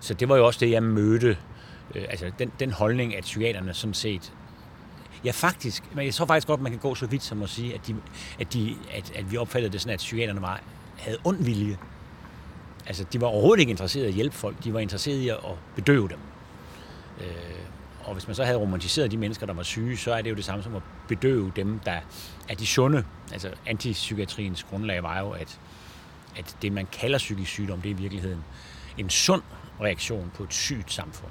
Så 0.00 0.14
det 0.14 0.28
var 0.28 0.36
jo 0.36 0.46
også 0.46 0.60
det, 0.60 0.70
jeg 0.70 0.82
mødte 0.82 1.36
Øh, 1.94 2.04
altså 2.08 2.30
den, 2.38 2.52
den 2.60 2.70
holdning, 2.70 3.16
at 3.16 3.24
psykiaterne 3.24 3.74
sådan 3.74 3.94
set 3.94 4.32
Ja, 5.24 5.30
faktisk. 5.30 5.94
Men 5.94 6.04
jeg 6.04 6.14
tror 6.14 6.26
faktisk 6.26 6.46
godt, 6.46 6.60
man 6.60 6.72
kan 6.72 6.80
gå 6.80 6.94
så 6.94 7.06
vidt 7.06 7.22
som 7.22 7.42
at 7.42 7.48
sige, 7.48 7.74
at, 7.74 7.86
de, 7.86 7.96
at, 8.38 8.52
de, 8.52 8.76
at, 8.92 9.12
at 9.16 9.32
vi 9.32 9.36
opfattede 9.36 9.72
det 9.72 9.80
sådan, 9.80 9.94
at 9.94 9.98
psykiaterne 9.98 10.42
var, 10.42 10.60
havde 10.96 11.18
ond 11.24 11.44
vilje. 11.44 11.78
Altså, 12.86 13.04
de 13.12 13.20
var 13.20 13.26
overhovedet 13.26 13.60
ikke 13.60 13.70
interesserede 13.70 14.08
i 14.08 14.10
at 14.10 14.14
hjælpe 14.14 14.36
folk. 14.36 14.64
De 14.64 14.74
var 14.74 14.80
interesserede 14.80 15.24
i 15.24 15.28
at 15.28 15.38
bedøve 15.76 16.08
dem. 16.08 16.18
Øh, 17.20 17.26
og 18.04 18.12
hvis 18.12 18.26
man 18.26 18.36
så 18.36 18.44
havde 18.44 18.58
romantiseret 18.58 19.10
de 19.10 19.16
mennesker, 19.16 19.46
der 19.46 19.54
var 19.54 19.62
syge, 19.62 19.96
så 19.96 20.12
er 20.12 20.22
det 20.22 20.30
jo 20.30 20.34
det 20.34 20.44
samme 20.44 20.62
som 20.62 20.76
at 20.76 20.82
bedøve 21.08 21.52
dem, 21.56 21.78
der 21.78 22.00
er 22.48 22.54
de 22.54 22.66
sunde. 22.66 23.04
Altså, 23.32 23.50
antipsykiatriens 23.66 24.62
grundlag 24.62 25.02
var 25.02 25.20
jo, 25.20 25.30
at, 25.30 25.58
at 26.36 26.56
det, 26.62 26.72
man 26.72 26.86
kalder 26.92 27.18
psykisk 27.18 27.50
sygdom, 27.50 27.80
det 27.80 27.90
er 27.90 27.94
i 27.94 27.98
virkeligheden 27.98 28.44
en 28.98 29.10
sund 29.10 29.42
reaktion 29.80 30.30
på 30.34 30.42
et 30.42 30.52
sygt 30.52 30.92
samfund. 30.92 31.30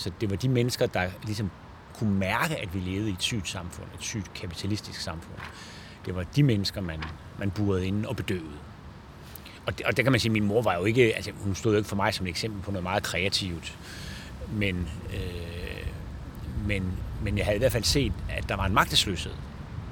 Så 0.00 0.10
det 0.20 0.30
var 0.30 0.36
de 0.36 0.48
mennesker, 0.48 0.86
der 0.86 1.10
ligesom 1.24 1.50
kunne 1.94 2.14
mærke, 2.14 2.56
at 2.56 2.74
vi 2.74 2.80
levede 2.80 3.10
i 3.10 3.12
et 3.12 3.22
sygt 3.22 3.48
samfund, 3.48 3.86
et 3.94 4.02
sygt 4.02 4.34
kapitalistisk 4.34 5.00
samfund. 5.00 5.38
Det 6.06 6.14
var 6.14 6.22
de 6.22 6.42
mennesker, 6.42 6.80
man, 6.80 7.02
man 7.38 7.50
burede 7.50 7.86
inde 7.86 8.08
og 8.08 8.16
bedøvede. 8.16 8.58
Og, 9.66 9.78
det, 9.78 9.86
og 9.86 9.96
der 9.96 10.02
kan 10.02 10.12
man 10.12 10.20
sige, 10.20 10.30
at 10.30 10.32
min 10.32 10.44
mor 10.44 10.62
var 10.62 10.76
jo 10.76 10.84
ikke, 10.84 11.16
altså 11.16 11.30
hun 11.40 11.54
stod 11.54 11.72
jo 11.72 11.76
ikke 11.76 11.88
for 11.88 11.96
mig 11.96 12.14
som 12.14 12.26
et 12.26 12.30
eksempel 12.30 12.62
på 12.62 12.70
noget 12.70 12.82
meget 12.82 13.02
kreativt, 13.02 13.78
men, 14.52 14.88
øh, 15.14 15.86
men, 16.66 16.92
men 17.22 17.38
jeg 17.38 17.44
havde 17.44 17.56
i 17.56 17.58
hvert 17.58 17.72
fald 17.72 17.84
set, 17.84 18.12
at 18.28 18.48
der 18.48 18.56
var 18.56 18.66
en 18.66 18.74
magtesløshed 18.74 19.32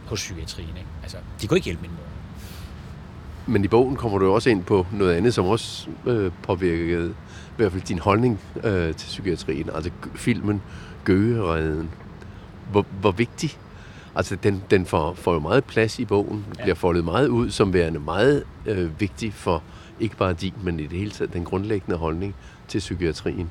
hos 0.07 0.21
psykiatrien. 0.21 0.77
Ikke? 0.77 0.89
Altså, 1.03 1.19
de 1.41 1.47
kunne 1.47 1.59
ikke 1.59 1.65
hjælpe 1.65 1.83
min 1.83 1.91
mor. 1.91 2.08
Men 3.49 3.65
i 3.65 3.69
bogen 3.69 3.97
kommer 3.97 4.19
du 4.19 4.33
også 4.33 4.51
ind 4.51 4.65
på 4.65 4.87
noget 4.93 5.15
andet, 5.15 5.35
som 5.35 5.47
også 5.47 5.89
øh, 6.07 6.33
påvirkede 6.43 7.11
i 7.11 7.57
hvert 7.57 7.73
fald 7.73 7.83
din 7.83 7.99
holdning 7.99 8.41
øh, 8.65 8.95
til 8.95 9.07
psykiatrien, 9.07 9.71
altså 9.75 9.91
filmen 10.15 10.63
Gøgereden. 11.05 11.91
Hvor, 12.71 12.87
hvor 13.01 13.11
vigtig? 13.11 13.51
Altså, 14.15 14.37
den, 14.37 14.63
den 14.71 14.87
får, 14.87 15.15
får 15.15 15.33
jo 15.33 15.39
meget 15.39 15.65
plads 15.65 15.99
i 15.99 16.05
bogen, 16.05 16.45
ja. 16.59 16.63
bliver 16.63 16.75
foldet 16.75 17.05
meget 17.05 17.29
ud 17.29 17.51
som 17.51 17.73
værende 17.73 18.01
meget 18.01 18.45
øh, 18.67 19.01
vigtig 19.01 19.35
for 19.35 19.63
ikke 20.01 20.17
bare 20.17 20.33
din, 20.33 20.55
men 20.63 20.81
i 20.81 20.87
det 20.87 20.99
hele 20.99 21.11
taget 21.11 21.33
den 21.33 21.45
grundlæggende 21.45 21.97
holdning 21.97 22.35
til 22.69 22.79
psykiatrien. 22.79 23.51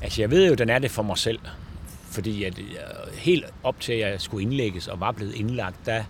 Altså, 0.00 0.22
jeg 0.22 0.30
ved 0.30 0.48
jo, 0.48 0.54
den 0.54 0.70
er 0.70 0.78
det 0.78 0.90
for 0.90 1.02
mig 1.02 1.18
selv. 1.18 1.38
Fordi 2.10 2.44
at, 2.44 2.60
helt 3.14 3.44
op 3.62 3.80
til, 3.80 3.92
at 3.92 3.98
jeg 3.98 4.20
skulle 4.20 4.42
indlægges 4.42 4.88
og 4.88 5.00
var 5.00 5.12
blevet 5.12 5.34
indlagt, 5.34 5.86
der 5.86 6.02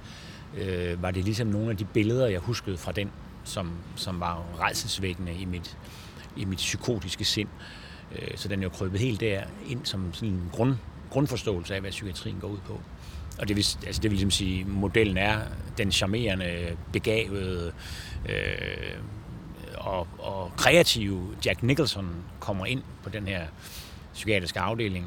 øh, 0.57 1.03
var 1.03 1.11
det 1.11 1.25
ligesom 1.25 1.47
nogle 1.47 1.71
af 1.71 1.77
de 1.77 1.85
billeder, 1.85 2.27
jeg 2.27 2.41
huskede 2.41 2.79
fra 2.79 2.93
den, 2.93 3.11
som, 3.45 3.71
som 3.97 4.21
var 4.21 4.45
redselsvækkende 4.61 5.35
i 5.35 5.45
mit, 5.45 5.77
i 6.37 6.45
mit 6.45 6.59
psykotiske 6.59 7.25
sind. 7.25 7.49
Øh, 8.13 8.29
så 8.37 8.49
den 8.49 8.59
er 8.59 8.63
jo 8.63 8.71
krøbet 8.71 9.01
helt 9.01 9.21
der 9.21 9.43
ind 9.69 9.85
som 9.85 10.15
sådan 10.15 10.29
en 10.29 10.51
grund, 10.53 10.75
grundforståelse 11.11 11.75
af, 11.75 11.81
hvad 11.81 11.91
psykiatrien 11.91 12.39
går 12.41 12.49
ud 12.49 12.59
på. 12.67 12.81
Og 13.39 13.49
det 13.49 13.57
vil, 13.57 13.67
altså 13.87 14.03
det 14.03 14.11
vil 14.11 14.13
ligesom 14.13 14.31
sige, 14.31 14.61
at 14.61 14.67
modellen 14.67 15.17
er 15.17 15.39
den 15.79 15.93
charmerende, 15.93 16.77
begavede 16.93 17.73
øh, 18.29 18.99
og, 19.75 20.09
og 20.19 20.53
kreative 20.57 21.37
Jack 21.47 21.63
Nicholson 21.63 22.15
kommer 22.41 22.67
ind 22.67 22.83
på 23.03 23.11
den 23.11 23.27
her 23.27 23.47
psykiatriske 24.15 24.61
afdeling, 24.61 25.07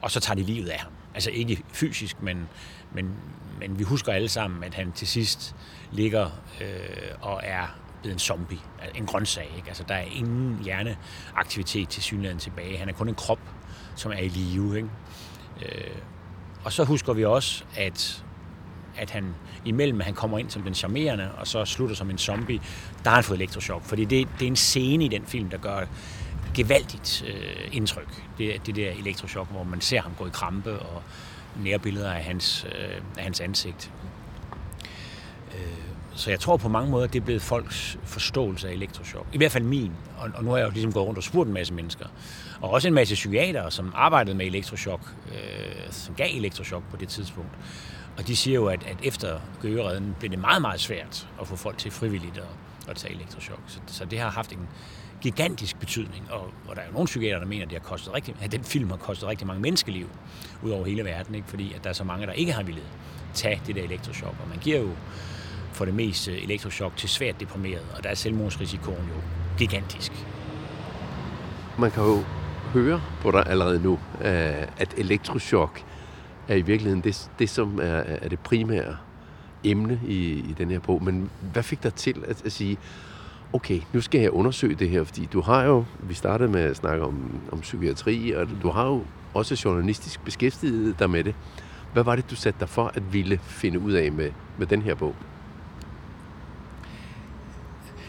og 0.00 0.10
så 0.10 0.20
tager 0.20 0.36
de 0.36 0.42
livet 0.42 0.68
af 0.68 0.78
ham. 0.78 0.92
Altså 1.16 1.30
ikke 1.30 1.62
fysisk, 1.72 2.22
men, 2.22 2.48
men, 2.92 3.10
men 3.60 3.78
vi 3.78 3.84
husker 3.84 4.12
alle 4.12 4.28
sammen, 4.28 4.64
at 4.64 4.74
han 4.74 4.92
til 4.92 5.08
sidst 5.08 5.56
ligger 5.92 6.30
øh, 6.60 6.68
og 7.20 7.40
er 7.44 7.66
blevet 8.02 8.14
en 8.14 8.18
zombie, 8.18 8.58
en 8.94 9.06
grøntsag. 9.06 9.50
Ikke? 9.56 9.68
Altså, 9.68 9.84
der 9.88 9.94
er 9.94 10.04
ingen 10.16 10.58
hjerneaktivitet 10.64 11.88
til 11.88 12.02
synligheden 12.02 12.38
tilbage. 12.38 12.78
Han 12.78 12.88
er 12.88 12.92
kun 12.92 13.08
en 13.08 13.14
krop, 13.14 13.40
som 13.94 14.12
er 14.12 14.18
i 14.18 14.28
live. 14.28 14.76
Ikke? 14.76 14.88
Øh, 15.62 15.96
og 16.64 16.72
så 16.72 16.84
husker 16.84 17.12
vi 17.12 17.24
også, 17.24 17.64
at, 17.76 18.24
at 18.96 19.10
han 19.10 19.34
imellem, 19.64 20.00
at 20.00 20.04
han 20.04 20.14
kommer 20.14 20.38
ind 20.38 20.50
som 20.50 20.62
den 20.62 20.74
charmerende, 20.74 21.32
og 21.38 21.46
så 21.46 21.64
slutter 21.64 21.96
som 21.96 22.10
en 22.10 22.18
zombie, 22.18 22.60
der 23.04 23.10
har 23.10 23.14
han 23.14 23.24
fået 23.24 23.36
elektroshock. 23.36 23.84
Fordi 23.84 24.04
det, 24.04 24.28
det 24.38 24.42
er 24.42 24.50
en 24.50 24.56
scene 24.56 25.04
i 25.04 25.08
den 25.08 25.26
film, 25.26 25.50
der 25.50 25.58
gør 25.58 25.86
gevaldigt 26.56 27.24
øh, 27.26 27.68
indtryk. 27.72 28.22
Det, 28.38 28.66
det 28.66 28.76
der 28.76 28.90
elektroshock, 28.90 29.50
hvor 29.50 29.64
man 29.64 29.80
ser 29.80 30.00
ham 30.00 30.12
gå 30.18 30.26
i 30.26 30.30
krampe, 30.32 30.78
og 30.78 31.02
nærbilleder 31.62 32.12
af 32.12 32.24
hans, 32.24 32.66
øh, 32.78 33.00
af 33.16 33.22
hans 33.22 33.40
ansigt. 33.40 33.92
Øh, 35.54 35.60
så 36.14 36.30
jeg 36.30 36.40
tror 36.40 36.56
på 36.56 36.68
mange 36.68 36.90
måder, 36.90 37.06
det 37.06 37.20
er 37.20 37.24
blevet 37.24 37.42
folks 37.42 37.98
forståelse 38.04 38.68
af 38.68 38.72
elektroshock. 38.72 39.26
I 39.32 39.36
hvert 39.36 39.52
fald 39.52 39.64
min. 39.64 39.92
Og, 40.18 40.30
og 40.34 40.44
nu 40.44 40.50
har 40.50 40.56
jeg 40.56 40.66
jo 40.66 40.70
ligesom 40.70 40.92
gået 40.92 41.06
rundt 41.06 41.18
og 41.18 41.24
spurgt 41.24 41.46
en 41.46 41.54
masse 41.54 41.74
mennesker. 41.74 42.06
Og 42.60 42.70
også 42.70 42.88
en 42.88 42.94
masse 42.94 43.14
psykiater, 43.14 43.70
som 43.70 43.92
arbejdede 43.94 44.36
med 44.36 44.46
elektroshock, 44.46 45.00
øh, 45.28 45.90
som 45.90 46.14
gav 46.14 46.28
elektroshock 46.36 46.84
på 46.90 46.96
det 46.96 47.08
tidspunkt. 47.08 47.50
Og 48.18 48.26
de 48.26 48.36
siger 48.36 48.54
jo, 48.54 48.66
at, 48.66 48.86
at 48.86 48.96
efter 49.02 49.40
gøgeredden 49.62 50.16
blev 50.18 50.30
det 50.30 50.38
meget, 50.38 50.62
meget 50.62 50.80
svært 50.80 51.28
at 51.40 51.46
få 51.46 51.56
folk 51.56 51.78
til 51.78 51.90
frivilligt 51.90 52.38
at, 52.38 52.44
at 52.88 52.96
tage 52.96 53.14
elektroshock. 53.14 53.60
Så, 53.66 53.78
så 53.86 54.04
det 54.04 54.18
har 54.18 54.30
haft 54.30 54.52
en 54.52 54.68
gigantisk 55.26 55.78
betydning. 55.78 56.30
Og, 56.30 56.50
og 56.68 56.76
der 56.76 56.82
er 56.82 56.86
jo 56.86 56.92
nogle 56.92 57.06
psykiater, 57.06 57.38
der 57.38 57.46
mener, 57.46 57.64
at, 57.64 57.70
det 57.70 57.78
har 57.78 57.88
kostet 57.88 58.14
rigtig, 58.14 58.34
at 58.40 58.52
den 58.52 58.64
film 58.64 58.90
har 58.90 58.96
kostet 58.96 59.28
rigtig 59.28 59.46
mange 59.46 59.62
menneskeliv 59.62 60.08
ud 60.62 60.70
over 60.70 60.84
hele 60.84 61.04
verden. 61.04 61.34
Ikke? 61.34 61.48
Fordi 61.48 61.72
at 61.72 61.84
der 61.84 61.90
er 61.90 61.94
så 61.94 62.04
mange, 62.04 62.26
der 62.26 62.32
ikke 62.32 62.52
har 62.52 62.62
ville 62.62 62.80
tage 63.34 63.60
det 63.66 63.74
der 63.74 63.82
elektroshock. 63.82 64.34
Og 64.42 64.48
man 64.48 64.58
giver 64.58 64.78
jo 64.78 64.90
for 65.72 65.84
det 65.84 65.94
meste 65.94 66.42
elektroshock 66.42 66.96
til 66.96 67.08
svært 67.08 67.40
deprimeret, 67.40 67.82
og 67.96 68.04
der 68.04 68.10
er 68.10 68.14
selvmordsrisikoen 68.14 69.08
jo 69.08 69.20
gigantisk. 69.58 70.12
Man 71.78 71.90
kan 71.90 72.02
jo 72.02 72.24
høre 72.72 73.02
på 73.20 73.30
dig 73.30 73.46
allerede 73.46 73.82
nu, 73.82 73.92
øh, 74.20 74.62
at 74.78 74.94
elektroshock 74.96 75.84
er 76.48 76.54
i 76.54 76.62
virkeligheden 76.62 77.04
det, 77.04 77.30
det 77.38 77.50
som 77.50 77.78
er, 77.78 78.02
er 78.22 78.28
det 78.28 78.40
primære 78.40 78.96
emne 79.64 80.00
i, 80.06 80.32
i 80.32 80.54
den 80.58 80.70
her 80.70 80.78
bog. 80.78 81.04
Men 81.04 81.30
hvad 81.52 81.62
fik 81.62 81.82
dig 81.82 81.94
til 81.94 82.24
at, 82.28 82.44
at 82.44 82.52
sige, 82.52 82.78
okay, 83.52 83.80
nu 83.92 84.00
skal 84.00 84.20
jeg 84.20 84.30
undersøge 84.30 84.74
det 84.74 84.88
her, 84.88 85.04
fordi 85.04 85.28
du 85.32 85.40
har 85.40 85.64
jo, 85.64 85.84
vi 86.00 86.14
startede 86.14 86.50
med 86.50 86.60
at 86.60 86.76
snakke 86.76 87.04
om, 87.04 87.40
om 87.52 87.60
psykiatri, 87.60 88.30
og 88.30 88.48
du 88.62 88.70
har 88.70 88.86
jo 88.86 89.04
også 89.34 89.62
journalistisk 89.64 90.24
beskæftiget 90.24 90.98
dig 90.98 91.10
med 91.10 91.24
det. 91.24 91.34
Hvad 91.92 92.04
var 92.04 92.16
det, 92.16 92.30
du 92.30 92.36
satte 92.36 92.60
dig 92.60 92.68
for 92.68 92.92
at 92.94 93.12
ville 93.12 93.38
finde 93.42 93.78
ud 93.78 93.92
af 93.92 94.12
med, 94.12 94.30
med 94.58 94.66
den 94.66 94.82
her 94.82 94.94
bog? 94.94 95.14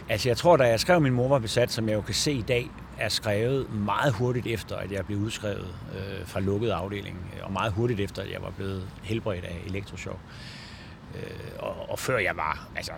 Altså, 0.09 0.29
jeg 0.29 0.37
tror, 0.37 0.57
da 0.57 0.63
jeg 0.63 0.79
skrev 0.79 1.01
Min 1.01 1.13
mor 1.13 1.27
var 1.27 1.39
besat, 1.39 1.71
som 1.71 1.89
jeg 1.89 1.95
jo 1.95 2.01
kan 2.01 2.13
se 2.13 2.31
i 2.31 2.41
dag, 2.41 2.69
er 2.97 3.09
skrevet 3.09 3.73
meget 3.73 4.13
hurtigt 4.13 4.47
efter, 4.47 4.75
at 4.75 4.91
jeg 4.91 5.05
blev 5.05 5.17
udskrevet 5.17 5.75
øh, 5.93 6.27
fra 6.27 6.39
lukket 6.39 6.69
afdeling, 6.69 7.17
øh, 7.35 7.45
og 7.45 7.51
meget 7.53 7.73
hurtigt 7.73 7.99
efter, 7.99 8.21
at 8.21 8.31
jeg 8.31 8.41
var 8.41 8.49
blevet 8.49 8.89
helbredt 9.03 9.45
af 9.45 9.61
elektroshock. 9.65 10.19
Øh, 11.15 11.21
og, 11.59 11.89
og 11.89 11.99
før 11.99 12.17
jeg 12.17 12.37
var, 12.37 12.67
altså, 12.75 12.91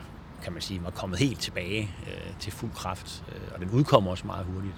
kan 0.44 0.54
man 0.54 0.62
sige, 0.62 0.84
var 0.84 0.90
kommet 0.90 1.20
helt 1.20 1.40
tilbage 1.40 1.96
øh, 2.08 2.38
til 2.40 2.52
fuld 2.52 2.72
kraft, 2.72 3.24
øh, 3.32 3.42
og 3.54 3.60
den 3.60 3.70
udkommer 3.70 4.12
også 4.12 4.28
meget 4.28 4.46
hurtigt. 4.46 4.76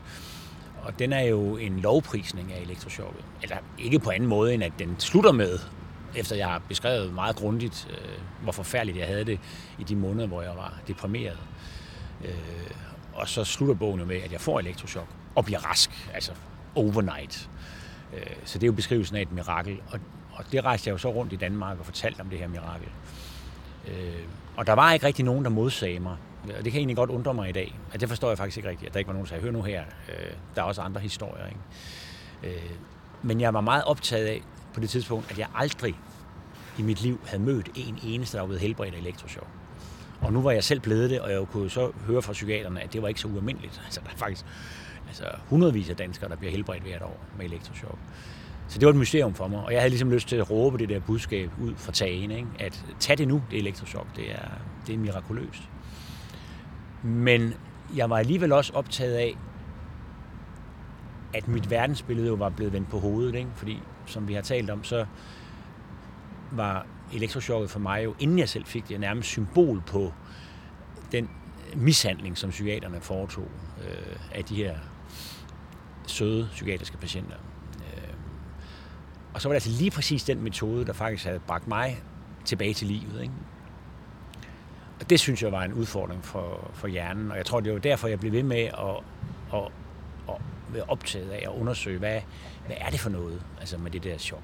Og 0.84 1.00
den 1.00 1.13
er 1.13 1.22
jo 1.22 1.58
en 1.58 1.80
lovprisning 1.80 2.53
af 2.53 2.62
elektroshocket. 2.62 3.25
Eller 3.44 3.58
ikke 3.80 4.00
på 4.00 4.10
anden 4.10 4.30
måde, 4.30 4.53
end 4.53 4.63
at 4.63 4.74
den 4.80 4.96
slutter 5.00 5.32
med, 5.32 5.60
efter 6.15 6.36
jeg 6.36 6.48
har 6.48 6.62
beskrevet 6.68 7.13
meget 7.13 7.36
grundigt, 7.36 7.88
øh, 7.89 8.44
hvor 8.44 8.51
forfærdeligt 8.51 8.98
jeg 8.98 9.08
havde 9.08 9.25
det 9.25 9.39
i 9.80 9.84
de 9.84 9.96
måneder, 9.96 10.27
hvor 10.27 10.41
jeg 10.41 10.51
var 10.56 10.80
deprimeret. 10.88 11.38
Øh, 12.25 12.72
og 13.13 13.27
så 13.27 13.44
slutter 13.44 13.75
bogen 13.75 14.00
jo 14.00 14.06
med, 14.06 14.15
at 14.15 14.32
jeg 14.32 14.41
får 14.41 14.60
elektroshock 14.60 15.08
og 15.36 15.46
bliver 15.46 15.60
rask, 15.60 16.10
altså 16.13 16.32
overnight. 16.75 17.50
Øh, 18.13 18.36
så 18.46 18.60
det 18.60 18.63
er 18.63 18.68
jo 18.68 18.74
beskrivelsen 18.74 19.15
af 19.15 19.22
et 19.22 19.32
mirakel, 19.32 19.82
og, 19.91 20.00
og 20.32 20.46
det 20.51 20.63
rejste 20.63 20.88
jeg 20.88 20.94
jo 20.94 20.98
så 20.98 21.12
rundt 21.13 21.34
i 21.34 21.36
Danmark 21.36 21.80
og 21.80 21.86
fortalte 21.86 22.20
om 22.20 22.30
det 22.30 22.39
her 22.39 22.48
mirakel. 22.48 22.88
Øh, 23.88 24.24
og 24.58 24.67
der 24.67 24.74
var 24.74 24.93
ikke 24.93 25.05
rigtig 25.05 25.25
nogen, 25.25 25.43
der 25.43 25.50
modsagde 25.50 26.00
mig. 26.00 26.17
Og 26.58 26.65
det 26.65 26.72
kan 26.72 26.79
egentlig 26.79 26.98
godt 26.98 27.10
undre 27.10 27.34
mig 27.34 27.50
i 27.50 27.51
dag. 27.51 27.79
At 27.93 28.01
det 28.01 28.10
forstår 28.10 28.27
jeg 28.27 28.38
faktisk 28.38 28.58
ikke 28.58 28.70
rigtigt, 28.70 28.88
at 28.88 28.93
der 28.93 29.00
ikke 29.00 29.08
var 29.08 29.13
nogen, 29.13 29.25
der 29.25 29.29
sagde, 29.29 29.43
hør 29.43 29.51
nu 29.51 29.62
her, 29.62 29.84
øh, 30.10 30.31
der 30.55 30.62
er 30.62 30.65
også 30.65 30.81
andre 30.81 31.01
historier. 31.01 31.46
Ikke? 31.46 32.55
Øh, 32.55 32.72
men 33.22 33.41
jeg 33.41 33.53
var 33.53 33.62
meget 33.62 33.84
optaget 33.84 34.25
af 34.25 34.41
på 34.74 34.79
det 34.79 34.89
tidspunkt, 34.89 35.31
at 35.31 35.38
jeg 35.38 35.48
aldrig 35.55 35.96
i 36.77 36.81
mit 36.81 37.01
liv 37.01 37.20
havde 37.25 37.43
mødt 37.43 37.70
en 37.75 38.00
eneste, 38.03 38.38
der 38.38 38.41
var 38.41 38.48
blevet 38.48 38.62
helbredt 38.62 38.96
af 38.96 39.00
elektroshock. 39.00 39.48
Og 40.22 40.34
nu 40.34 40.41
var 40.41 40.51
jeg 40.51 40.63
selv 40.63 40.79
blevet 40.79 41.10
det, 41.10 41.20
og 41.20 41.31
jeg 41.31 41.48
kunne 41.51 41.70
så 41.70 41.91
høre 42.08 42.22
fra 42.22 42.34
psykiaterne, 42.34 42.81
at 42.81 42.93
det 42.93 43.01
var 43.01 43.08
ikke 43.08 43.20
så 43.20 43.27
ualmindeligt. 43.27 43.81
Altså, 43.86 44.01
der 44.03 44.12
er 44.12 44.17
faktisk 44.17 44.46
altså, 45.08 45.24
hundredvis 45.50 45.89
af 45.89 45.96
danskere, 45.96 46.29
der 46.29 46.36
bliver 46.36 46.51
helbredt 46.51 46.84
hvert 46.84 47.01
år 47.01 47.20
med 47.38 47.46
elektroshock. 47.46 47.98
Så 48.71 48.79
det 48.79 48.85
var 48.85 48.91
et 48.91 48.99
mysterium 48.99 49.33
for 49.33 49.47
mig, 49.47 49.59
og 49.59 49.71
jeg 49.71 49.81
havde 49.81 49.89
ligesom 49.89 50.11
lyst 50.11 50.27
til 50.27 50.35
at 50.35 50.51
råbe 50.51 50.77
det 50.77 50.89
der 50.89 50.99
budskab 50.99 51.51
ud 51.61 51.75
fra 51.75 51.91
tagen, 51.91 52.31
ikke? 52.31 52.47
at 52.59 52.85
tag 52.99 53.17
det 53.17 53.27
nu, 53.27 53.41
det 53.51 53.59
elektroshock, 53.59 54.15
det 54.15 54.31
er, 54.31 54.49
det 54.87 54.95
er 54.95 54.99
mirakuløst. 54.99 55.69
Men 57.03 57.53
jeg 57.95 58.09
var 58.09 58.17
alligevel 58.17 58.51
også 58.51 58.73
optaget 58.73 59.13
af, 59.13 59.37
at 61.33 61.47
mit 61.47 61.69
verdensbillede 61.69 62.27
jo 62.27 62.33
var 62.33 62.49
blevet 62.49 62.73
vendt 62.73 62.89
på 62.89 62.99
hovedet, 62.99 63.35
ikke? 63.35 63.49
fordi 63.55 63.79
som 64.05 64.27
vi 64.27 64.33
har 64.33 64.41
talt 64.41 64.69
om, 64.69 64.83
så 64.83 65.05
var 66.51 66.85
elektrochokket 67.13 67.69
for 67.69 67.79
mig 67.79 68.03
jo, 68.03 68.15
inden 68.19 68.39
jeg 68.39 68.49
selv 68.49 68.65
fik 68.65 68.89
det, 68.89 68.99
nærmest 68.99 69.29
symbol 69.29 69.81
på 69.87 70.13
den 71.11 71.29
mishandling, 71.75 72.37
som 72.37 72.49
psykiaterne 72.49 73.01
foretog 73.01 73.47
øh, 73.83 74.15
af 74.31 74.43
de 74.43 74.55
her 74.55 74.75
søde 76.07 76.49
psykiatriske 76.51 76.97
patienter 76.97 77.35
og 79.33 79.41
så 79.41 79.50
var 79.50 79.53
det 79.53 79.55
altså 79.65 79.81
lige 79.81 79.91
præcis 79.91 80.23
den 80.23 80.43
metode, 80.43 80.85
der 80.85 80.93
faktisk 80.93 81.25
havde 81.25 81.39
bragt 81.39 81.67
mig 81.67 82.03
tilbage 82.45 82.73
til 82.73 82.88
livet. 82.88 83.21
Ikke? 83.21 83.33
Og 85.00 85.09
det 85.09 85.19
synes 85.19 85.43
jeg 85.43 85.51
var 85.51 85.63
en 85.63 85.73
udfordring 85.73 86.25
for, 86.25 86.71
for 86.73 86.88
hjernen, 86.88 87.31
og 87.31 87.38
jeg 87.38 87.45
tror, 87.45 87.59
det 87.59 87.73
var 87.73 87.79
derfor, 87.79 88.07
jeg 88.07 88.19
blev 88.19 88.31
ved 88.31 88.43
med 88.43 88.57
at, 88.57 89.03
at, 89.53 89.63
at 90.29 90.35
være 90.73 90.83
optaget 90.88 91.29
af 91.29 91.43
at 91.43 91.59
undersøge, 91.59 92.00
hvad, 92.00 92.19
hvad 92.65 92.75
er 92.79 92.89
det 92.89 93.00
for 93.00 93.09
noget 93.09 93.41
altså 93.59 93.77
med 93.77 93.91
det 93.91 94.03
der 94.03 94.17
chok. 94.17 94.43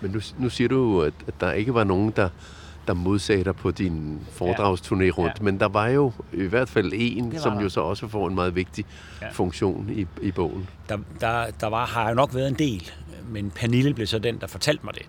Men 0.00 0.10
nu, 0.10 0.20
nu 0.38 0.48
siger 0.48 0.68
du 0.68 0.76
jo, 0.76 1.00
at, 1.00 1.14
at 1.26 1.34
der 1.40 1.52
ikke 1.52 1.74
var 1.74 1.84
nogen, 1.84 2.12
der, 2.16 2.28
der 2.86 2.94
modsagde 2.94 3.44
dig 3.44 3.56
på 3.56 3.70
din 3.70 4.20
foredragsturné 4.30 5.10
rundt, 5.10 5.38
ja. 5.38 5.44
men 5.44 5.60
der 5.60 5.68
var 5.68 5.88
jo 5.88 6.12
i 6.32 6.44
hvert 6.44 6.68
fald 6.68 6.92
en, 6.94 7.38
som 7.38 7.58
jo 7.58 7.68
så 7.68 7.80
også 7.80 8.08
får 8.08 8.28
en 8.28 8.34
meget 8.34 8.54
vigtig 8.54 8.84
ja. 9.22 9.28
funktion 9.28 9.90
i, 9.90 10.06
i 10.22 10.32
bogen. 10.32 10.68
Der, 10.88 10.98
der, 11.20 11.50
der 11.60 11.66
var, 11.66 11.86
har 11.86 12.08
jo 12.08 12.14
nok 12.14 12.34
været 12.34 12.48
en 12.48 12.54
del, 12.54 12.90
men 13.28 13.50
Pernille 13.50 13.94
blev 13.94 14.06
så 14.06 14.18
den, 14.18 14.40
der 14.40 14.46
fortalte 14.46 14.84
mig 14.84 14.94
det. 14.94 15.06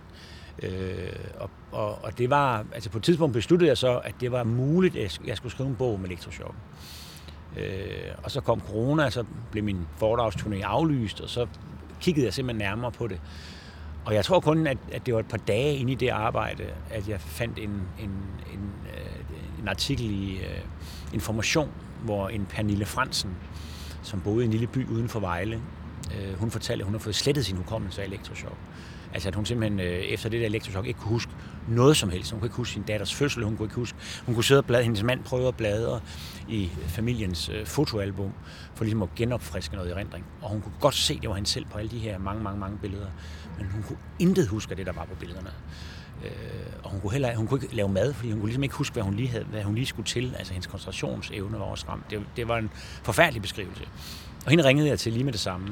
Øh, 0.63 1.15
og, 1.39 1.49
og, 1.71 2.03
og 2.03 2.17
det 2.17 2.29
var, 2.29 2.65
altså 2.73 2.89
på 2.89 2.97
et 2.97 3.03
tidspunkt 3.03 3.33
besluttede 3.33 3.69
jeg 3.69 3.77
så, 3.77 3.97
at 3.97 4.15
det 4.19 4.31
var 4.31 4.43
muligt, 4.43 4.95
at 4.95 5.21
jeg 5.27 5.37
skulle 5.37 5.51
skrive 5.51 5.69
en 5.69 5.75
bog 5.75 5.93
om 5.93 6.05
elektroshock. 6.05 6.55
Øh, 7.57 8.11
og 8.23 8.31
så 8.31 8.41
kom 8.41 8.61
corona, 8.61 9.05
og 9.05 9.13
så 9.13 9.23
blev 9.51 9.63
min 9.63 9.87
foredragsturné 10.01 10.61
aflyst, 10.61 11.21
og 11.21 11.29
så 11.29 11.47
kiggede 12.01 12.25
jeg 12.25 12.33
simpelthen 12.33 12.59
nærmere 12.59 12.91
på 12.91 13.07
det. 13.07 13.21
Og 14.05 14.13
jeg 14.13 14.25
tror 14.25 14.39
kun, 14.39 14.67
at, 14.67 14.77
at 14.91 15.05
det 15.05 15.13
var 15.13 15.19
et 15.19 15.27
par 15.27 15.37
dage 15.37 15.75
inde 15.75 15.91
i 15.91 15.95
det 15.95 16.09
arbejde, 16.09 16.63
at 16.89 17.09
jeg 17.09 17.21
fandt 17.21 17.59
en, 17.59 17.69
en, 17.99 18.09
en, 18.53 18.71
øh, 18.93 19.61
en 19.61 19.67
artikel 19.67 20.11
i 20.11 20.35
uh, 20.35 21.13
Information, 21.13 21.69
hvor 22.03 22.29
en 22.29 22.45
Pernille 22.45 22.85
Fransen, 22.85 23.35
som 24.01 24.21
boede 24.21 24.43
i 24.43 24.45
en 24.45 24.51
lille 24.51 24.67
by 24.67 24.87
uden 24.87 25.09
for 25.09 25.19
Vejle, 25.19 25.61
Øh, 26.11 26.39
hun 26.39 26.51
fortalte, 26.51 26.81
at 26.81 26.85
hun 26.85 26.93
har 26.93 26.99
fået 26.99 27.15
slettet 27.15 27.45
sin 27.45 27.57
hukommelse 27.57 28.01
af 28.01 28.05
elektroshock. 28.05 28.57
Altså 29.13 29.29
at 29.29 29.35
hun 29.35 29.45
simpelthen 29.45 29.79
øh, 29.79 29.85
efter 29.85 30.29
det 30.29 30.39
der 30.39 30.45
elektroshock 30.45 30.87
ikke 30.87 30.99
kunne 30.99 31.11
huske 31.11 31.31
noget 31.67 31.97
som 31.97 32.09
helst. 32.09 32.31
Hun 32.31 32.39
kunne 32.39 32.47
ikke 32.47 32.55
huske 32.55 32.73
sin 32.73 32.83
datters 32.83 33.13
fødsel, 33.13 33.43
hun 33.43 33.57
kunne 33.57 33.65
ikke 33.65 33.75
huske... 33.75 33.97
Hun 34.25 34.35
kunne 34.35 34.43
sidde 34.43 34.59
og 34.59 34.65
bladre, 34.65 34.83
hendes 34.83 35.03
mand 35.03 35.23
prøvede 35.23 35.47
at 35.47 35.55
bladre 35.55 35.99
i 36.47 36.69
familiens 36.87 37.49
øh, 37.49 37.65
fotoalbum, 37.65 38.31
for 38.75 38.83
ligesom 38.83 39.01
at 39.01 39.09
genopfriske 39.15 39.75
noget 39.75 39.91
erindring. 39.91 40.25
Og 40.41 40.49
hun 40.49 40.61
kunne 40.61 40.73
godt 40.79 40.95
se, 40.95 41.19
det 41.19 41.29
var 41.29 41.35
hende 41.35 41.49
selv 41.49 41.65
på 41.65 41.77
alle 41.77 41.91
de 41.91 41.99
her 41.99 42.17
mange, 42.17 42.43
mange, 42.43 42.59
mange 42.59 42.77
billeder. 42.77 43.07
Men 43.57 43.67
hun 43.67 43.83
kunne 43.83 43.97
intet 44.19 44.47
huske 44.47 44.71
af 44.71 44.77
det, 44.77 44.85
der 44.85 44.93
var 44.93 45.05
på 45.05 45.15
billederne. 45.15 45.49
Øh, 46.23 46.31
og 46.83 46.89
hun 46.91 47.01
kunne, 47.01 47.11
heller, 47.11 47.35
hun 47.35 47.47
kunne 47.47 47.61
ikke 47.63 47.75
lave 47.75 47.89
mad, 47.89 48.13
fordi 48.13 48.31
hun 48.31 48.39
kunne 48.39 48.47
ligesom 48.47 48.63
ikke 48.63 48.75
huske, 48.75 48.93
hvad 48.93 49.03
hun 49.03 49.13
lige, 49.13 49.27
havde, 49.27 49.43
hvad 49.43 49.63
hun 49.63 49.75
lige 49.75 49.85
skulle 49.85 50.05
til. 50.05 50.35
Altså 50.37 50.53
hendes 50.53 50.67
koncentrationsevne 50.67 51.59
var 51.59 51.65
også 51.65 51.85
ramt. 51.89 52.11
Det, 52.11 52.21
det 52.35 52.47
var 52.47 52.57
en 52.57 52.69
forfærdelig 53.03 53.41
beskrivelse. 53.41 53.83
Og 54.45 54.49
hende 54.49 54.63
ringede 54.63 54.87
jeg 54.87 54.99
til 54.99 55.13
lige 55.13 55.23
med 55.23 55.33
det 55.33 55.41
samme. 55.41 55.67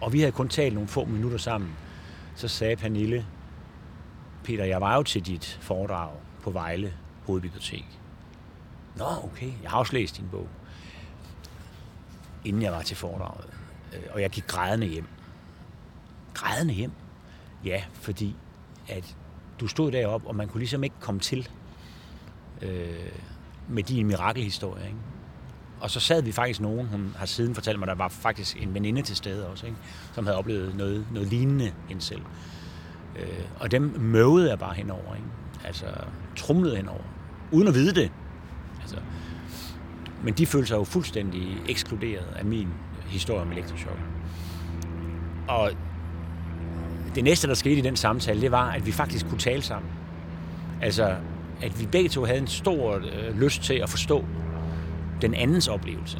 Og 0.00 0.12
vi 0.12 0.20
havde 0.20 0.32
kun 0.32 0.48
talt 0.48 0.74
nogle 0.74 0.88
få 0.88 1.04
minutter 1.04 1.38
sammen. 1.38 1.70
Så 2.34 2.48
sagde 2.48 2.76
Pernille, 2.76 3.26
Peter, 4.44 4.64
jeg 4.64 4.80
var 4.80 4.96
jo 4.96 5.02
til 5.02 5.26
dit 5.26 5.58
foredrag 5.62 6.10
på 6.42 6.50
Vejle 6.50 6.94
Hovedbibliotek. 7.26 7.86
Nå, 8.96 9.04
okay, 9.24 9.52
jeg 9.62 9.70
har 9.70 9.78
også 9.78 9.92
læst 9.92 10.16
din 10.16 10.28
bog, 10.30 10.48
inden 12.44 12.62
jeg 12.62 12.72
var 12.72 12.82
til 12.82 12.96
foredraget. 12.96 13.46
Øh, 13.94 14.02
og 14.10 14.22
jeg 14.22 14.30
gik 14.30 14.46
grædende 14.46 14.86
hjem. 14.86 15.06
Grædende 16.34 16.74
hjem? 16.74 16.92
Ja, 17.64 17.84
fordi 17.92 18.36
at 18.88 19.16
du 19.60 19.66
stod 19.66 19.92
deroppe, 19.92 20.28
og 20.28 20.36
man 20.36 20.48
kunne 20.48 20.58
ligesom 20.58 20.84
ikke 20.84 20.96
komme 21.00 21.20
til 21.20 21.48
øh, 22.62 23.12
med 23.68 23.82
din 23.82 24.06
mirakelhistorie. 24.06 24.86
Ikke? 24.86 24.98
Og 25.80 25.90
så 25.90 26.00
sad 26.00 26.22
vi 26.22 26.32
faktisk 26.32 26.60
nogen, 26.60 26.86
hun 26.86 27.14
har 27.16 27.26
siden 27.26 27.54
fortalt 27.54 27.78
mig, 27.78 27.88
der 27.88 27.94
var 27.94 28.08
faktisk 28.08 28.62
en 28.62 28.74
veninde 28.74 29.02
til 29.02 29.16
stede 29.16 29.46
også, 29.46 29.66
ikke? 29.66 29.78
som 30.14 30.26
havde 30.26 30.38
oplevet 30.38 30.76
noget, 30.76 31.06
noget 31.12 31.28
lignende 31.28 31.72
end 31.90 32.00
selv. 32.00 32.22
Øh, 33.16 33.44
og 33.60 33.70
dem 33.70 33.82
møvede 33.98 34.50
jeg 34.50 34.58
bare 34.58 34.74
henover, 34.74 35.14
ikke? 35.14 35.28
altså 35.64 35.86
trumlede 36.36 36.76
henover, 36.76 37.02
uden 37.50 37.68
at 37.68 37.74
vide 37.74 37.94
det. 37.94 38.12
Altså, 38.80 38.96
men 40.24 40.34
de 40.34 40.46
følte 40.46 40.68
sig 40.68 40.76
jo 40.76 40.84
fuldstændig 40.84 41.62
ekskluderet 41.68 42.26
af 42.36 42.44
min 42.44 42.68
historie 43.06 43.40
om 43.40 43.52
elektroshock. 43.52 43.98
Og 45.48 45.72
det 47.14 47.24
næste, 47.24 47.48
der 47.48 47.54
skete 47.54 47.76
i 47.76 47.80
den 47.80 47.96
samtale, 47.96 48.40
det 48.40 48.50
var, 48.50 48.70
at 48.70 48.86
vi 48.86 48.92
faktisk 48.92 49.28
kunne 49.28 49.38
tale 49.38 49.62
sammen. 49.62 49.90
Altså, 50.82 51.16
at 51.62 51.80
vi 51.80 51.86
begge 51.86 52.08
to 52.08 52.24
havde 52.24 52.38
en 52.38 52.46
stor 52.46 52.94
øh, 52.94 53.40
lyst 53.40 53.62
til 53.62 53.74
at 53.74 53.90
forstå 53.90 54.24
den 55.22 55.34
andens 55.34 55.68
oplevelse. 55.68 56.18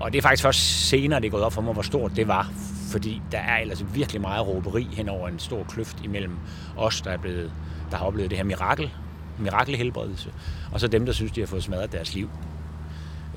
Og 0.00 0.12
det 0.12 0.18
er 0.18 0.22
faktisk 0.22 0.42
først 0.42 0.88
senere, 0.88 1.20
det 1.20 1.26
er 1.26 1.30
gået 1.30 1.42
op 1.42 1.52
for 1.52 1.62
mig, 1.62 1.72
hvor 1.72 1.82
stort 1.82 2.16
det 2.16 2.28
var. 2.28 2.52
Fordi 2.90 3.22
der 3.32 3.38
er 3.38 3.58
ellers 3.58 3.84
virkelig 3.94 4.20
meget 4.20 4.46
råberi 4.46 4.88
hen 4.92 5.08
over 5.08 5.28
en 5.28 5.38
stor 5.38 5.64
kløft 5.64 6.04
imellem 6.04 6.36
os, 6.76 7.00
der, 7.00 7.10
er 7.10 7.16
blevet, 7.16 7.52
der 7.90 7.96
har 7.96 8.04
oplevet 8.04 8.30
det 8.30 8.38
her 8.38 8.44
mirakel, 8.44 8.90
mirakelhelbredelse, 9.38 10.32
og 10.72 10.80
så 10.80 10.88
dem, 10.88 11.06
der 11.06 11.12
synes, 11.12 11.32
de 11.32 11.40
har 11.40 11.46
fået 11.46 11.62
smadret 11.62 11.92
deres 11.92 12.14
liv. 12.14 12.30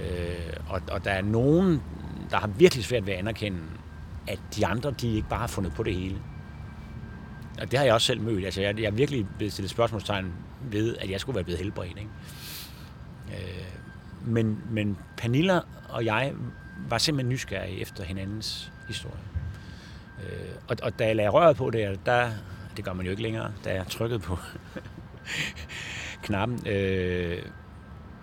Øh, 0.01 0.53
og, 0.69 0.81
og 0.91 1.05
der 1.05 1.11
er 1.11 1.21
nogen, 1.21 1.81
der 2.29 2.37
har 2.37 2.47
virkelig 2.47 2.85
svært 2.85 3.05
ved 3.05 3.13
at 3.13 3.19
anerkende, 3.19 3.59
at 4.27 4.39
de 4.55 4.65
andre, 4.65 4.91
de 4.91 5.15
ikke 5.15 5.29
bare 5.29 5.39
har 5.39 5.47
fundet 5.47 5.73
på 5.73 5.83
det 5.83 5.95
hele. 5.95 6.17
Og 7.61 7.71
det 7.71 7.79
har 7.79 7.85
jeg 7.85 7.93
også 7.93 8.07
selv 8.07 8.21
mødt. 8.21 8.45
Altså, 8.45 8.61
jeg, 8.61 8.79
jeg 8.79 8.85
er 8.85 8.91
virkelig 8.91 9.25
blevet 9.37 9.53
stillet 9.53 9.69
spørgsmålstegn 9.69 10.33
ved, 10.61 10.95
at 10.97 11.09
jeg 11.09 11.19
skulle 11.19 11.35
være 11.35 11.43
blevet 11.43 11.59
helbredt. 11.59 11.97
Ikke? 11.97 12.09
Øh, 13.29 13.63
men, 14.25 14.63
men 14.69 14.97
Pernilla 15.17 15.59
og 15.89 16.05
jeg 16.05 16.33
var 16.89 16.97
simpelthen 16.97 17.29
nysgerrige 17.29 17.81
efter 17.81 18.03
hinandens 18.03 18.71
historie. 18.87 19.23
Øh, 20.23 20.55
og, 20.67 20.77
og 20.83 20.99
da 20.99 21.07
jeg 21.07 21.15
lagde 21.15 21.29
røret 21.29 21.57
på 21.57 21.69
det, 21.69 21.99
der, 22.05 22.31
det 22.77 22.85
gør 22.85 22.93
man 22.93 23.05
jo 23.05 23.11
ikke 23.11 23.23
længere, 23.23 23.51
da 23.65 23.73
jeg 23.73 23.87
trykkede 23.87 24.19
på 24.19 24.37
knappen, 26.25 26.67
øh, 26.67 27.41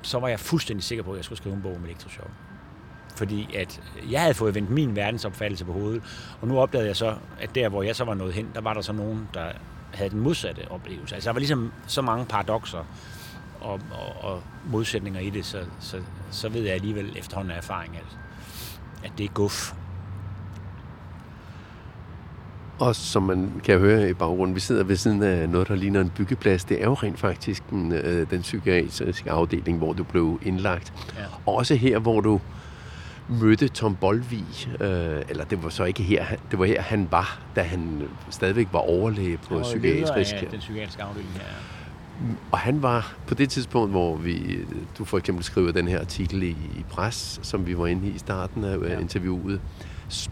så 0.03 0.19
var 0.19 0.29
jeg 0.29 0.41
fuldstændig 0.41 0.85
sikker 0.85 1.05
på, 1.05 1.11
at 1.11 1.17
jeg 1.17 1.25
skulle 1.25 1.37
skrive 1.37 1.55
en 1.55 1.63
bog 1.63 1.75
om 1.75 1.85
elektroshow. 1.85 2.27
Fordi 3.17 3.57
at 3.57 3.81
jeg 4.11 4.21
havde 4.21 4.35
fået 4.35 4.55
vendt 4.55 4.71
min 4.71 4.97
verdensopfattelse 4.97 5.65
på 5.65 5.73
hovedet, 5.73 6.03
og 6.41 6.49
nu 6.49 6.61
opdagede 6.61 6.89
jeg 6.89 6.97
så, 6.97 7.17
at 7.41 7.55
der, 7.55 7.69
hvor 7.69 7.83
jeg 7.83 7.97
så 7.97 8.05
var 8.05 8.15
nået 8.15 8.35
hen, 8.35 8.51
der 8.55 8.61
var 8.61 8.75
der 8.75 8.81
så 8.81 8.93
nogen, 8.93 9.29
der 9.35 9.53
havde 9.95 10.11
den 10.11 10.21
modsatte 10.21 10.71
oplevelse. 10.71 11.15
Altså 11.15 11.29
der 11.29 11.33
var 11.33 11.39
ligesom 11.39 11.73
så 11.87 12.03
mange 12.03 12.27
paradoxer, 12.27 12.85
og, 13.61 13.81
og, 13.91 14.31
og 14.31 14.43
modsætninger 14.71 15.21
i 15.21 15.31
det, 15.31 15.45
så, 15.45 15.59
så, 15.81 15.97
så 16.31 16.49
ved 16.49 16.63
jeg 16.63 16.75
alligevel 16.75 17.17
efterhånden 17.17 17.53
af 17.53 17.57
erfaring, 17.57 17.97
at, 17.97 18.19
at 19.05 19.13
det 19.19 19.25
er 19.25 19.29
guf. 19.29 19.73
Og 22.79 22.97
som 22.97 23.23
man 23.23 23.61
kan 23.65 23.79
høre 23.79 24.11
i 24.11 24.13
baggrunden, 24.13 24.55
vi 24.55 24.61
sidder 24.61 24.85
ved 24.85 24.97
siden 24.97 25.23
af 25.23 25.49
noget, 25.49 25.69
der 25.69 25.75
ligner 25.75 26.01
en 26.01 26.11
byggeplads. 26.11 26.65
Det 26.65 26.81
er 26.81 26.85
jo 26.85 26.95
rent 26.95 27.19
faktisk 27.19 27.71
den, 27.71 27.93
øh, 27.93 28.31
den 28.31 28.41
psykiatriske 28.41 29.31
afdeling, 29.31 29.79
hvor 29.79 29.93
du 29.93 30.05
blev 30.05 30.41
indlagt. 30.43 30.93
Ja. 31.19 31.25
Også 31.47 31.75
her, 31.75 31.99
hvor 31.99 32.21
du 32.21 32.41
mødte 33.29 33.69
Tom 33.69 33.97
Bolvig, 33.97 34.47
øh, 34.81 35.23
eller 35.29 35.45
det 35.45 35.63
var 35.63 35.69
så 35.69 35.85
ikke 35.85 36.03
her, 36.03 36.25
det 36.51 36.59
var 36.59 36.65
her 36.65 36.83
han 36.83 37.09
var, 37.11 37.41
da 37.57 37.63
han 37.63 38.03
stadigvæk 38.31 38.69
var 38.73 38.79
overlæge 38.79 39.37
på 39.37 39.61
psykiatrisk. 39.63 40.33
Ja, 40.33 40.41
den 40.51 40.59
psykiatriske 40.59 41.03
afdeling 41.03 41.33
her. 41.33 41.41
Ja. 41.41 41.80
Og 42.53 42.59
han 42.59 42.83
var 42.83 43.15
på 43.27 43.35
det 43.35 43.51
tidspunkt, 43.51 43.91
hvor 43.91 44.17
vi, 44.17 44.59
du 44.99 45.05
for 45.05 45.19
eksempel 45.19 45.45
skriver 45.45 45.73
den 45.73 45.89
her 45.89 46.01
artikel 46.01 46.43
i, 46.43 46.51
i 46.51 46.85
pres, 46.91 47.41
som 47.43 47.67
vi 47.67 47.79
var 47.79 47.87
inde 47.87 48.09
i 48.09 48.11
i 48.11 48.19
starten 48.19 48.65
af 48.65 48.77
ja. 48.89 48.99
interviewet, 48.99 49.61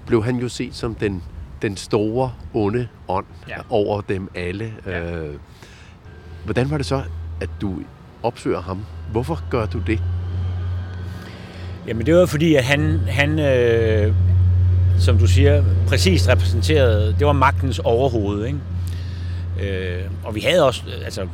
blev 0.06 0.24
han 0.24 0.36
jo 0.36 0.48
set 0.48 0.74
som 0.74 0.94
den, 0.94 1.22
den 1.62 1.76
store, 1.76 2.32
onde 2.54 2.88
ånd 3.08 3.26
ja. 3.48 3.56
over 3.70 4.00
dem 4.00 4.30
alle. 4.34 4.72
Ja. 4.86 5.16
Øh, 5.16 5.34
hvordan 6.44 6.70
var 6.70 6.76
det 6.76 6.86
så, 6.86 7.02
at 7.40 7.50
du 7.60 7.74
opsøger 8.22 8.60
ham? 8.60 8.84
Hvorfor 9.12 9.42
gør 9.50 9.66
du 9.66 9.78
det? 9.78 10.02
Jamen 11.86 12.06
det 12.06 12.14
var 12.14 12.26
fordi, 12.26 12.54
at 12.54 12.64
han, 12.64 13.00
han 13.08 13.38
øh, 13.38 14.14
som 14.98 15.18
du 15.18 15.26
siger, 15.26 15.64
præcis 15.86 16.28
repræsenterede, 16.28 17.16
det 17.18 17.26
var 17.26 17.32
magtens 17.32 17.78
overhoved. 17.78 18.46
Ikke? 18.46 18.58
Øh, 19.62 20.10
og 20.24 20.34
vi 20.34 20.40
havde 20.40 20.66
også, 20.66 20.82
altså 21.04 21.28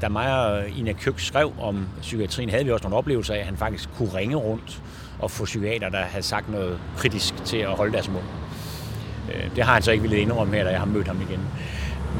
da 0.00 0.08
mig 0.08 0.46
og 0.46 0.68
Ina 0.68 0.92
Køk 0.92 1.18
skrev 1.18 1.52
om 1.60 1.88
psykiatrien, 2.00 2.50
havde 2.50 2.64
vi 2.64 2.70
også 2.70 2.82
nogle 2.82 2.96
oplevelser 2.96 3.34
af, 3.34 3.38
at 3.38 3.44
han 3.44 3.56
faktisk 3.56 3.88
kunne 3.96 4.14
ringe 4.14 4.36
rundt 4.36 4.82
og 5.18 5.30
få 5.30 5.44
psykiater, 5.44 5.88
der 5.88 5.98
havde 5.98 6.22
sagt 6.22 6.48
noget 6.48 6.80
kritisk 6.96 7.44
til 7.44 7.56
at 7.56 7.70
holde 7.70 7.92
deres 7.92 8.08
mund. 8.08 8.24
Øh, 9.34 9.56
det 9.56 9.64
har 9.64 9.72
han 9.72 9.82
så 9.82 9.90
ikke 9.90 10.02
ville 10.02 10.18
indrømme 10.18 10.56
her, 10.56 10.64
da 10.64 10.70
jeg 10.70 10.78
har 10.78 10.86
mødt 10.86 11.06
ham 11.06 11.20
igen. 11.20 11.40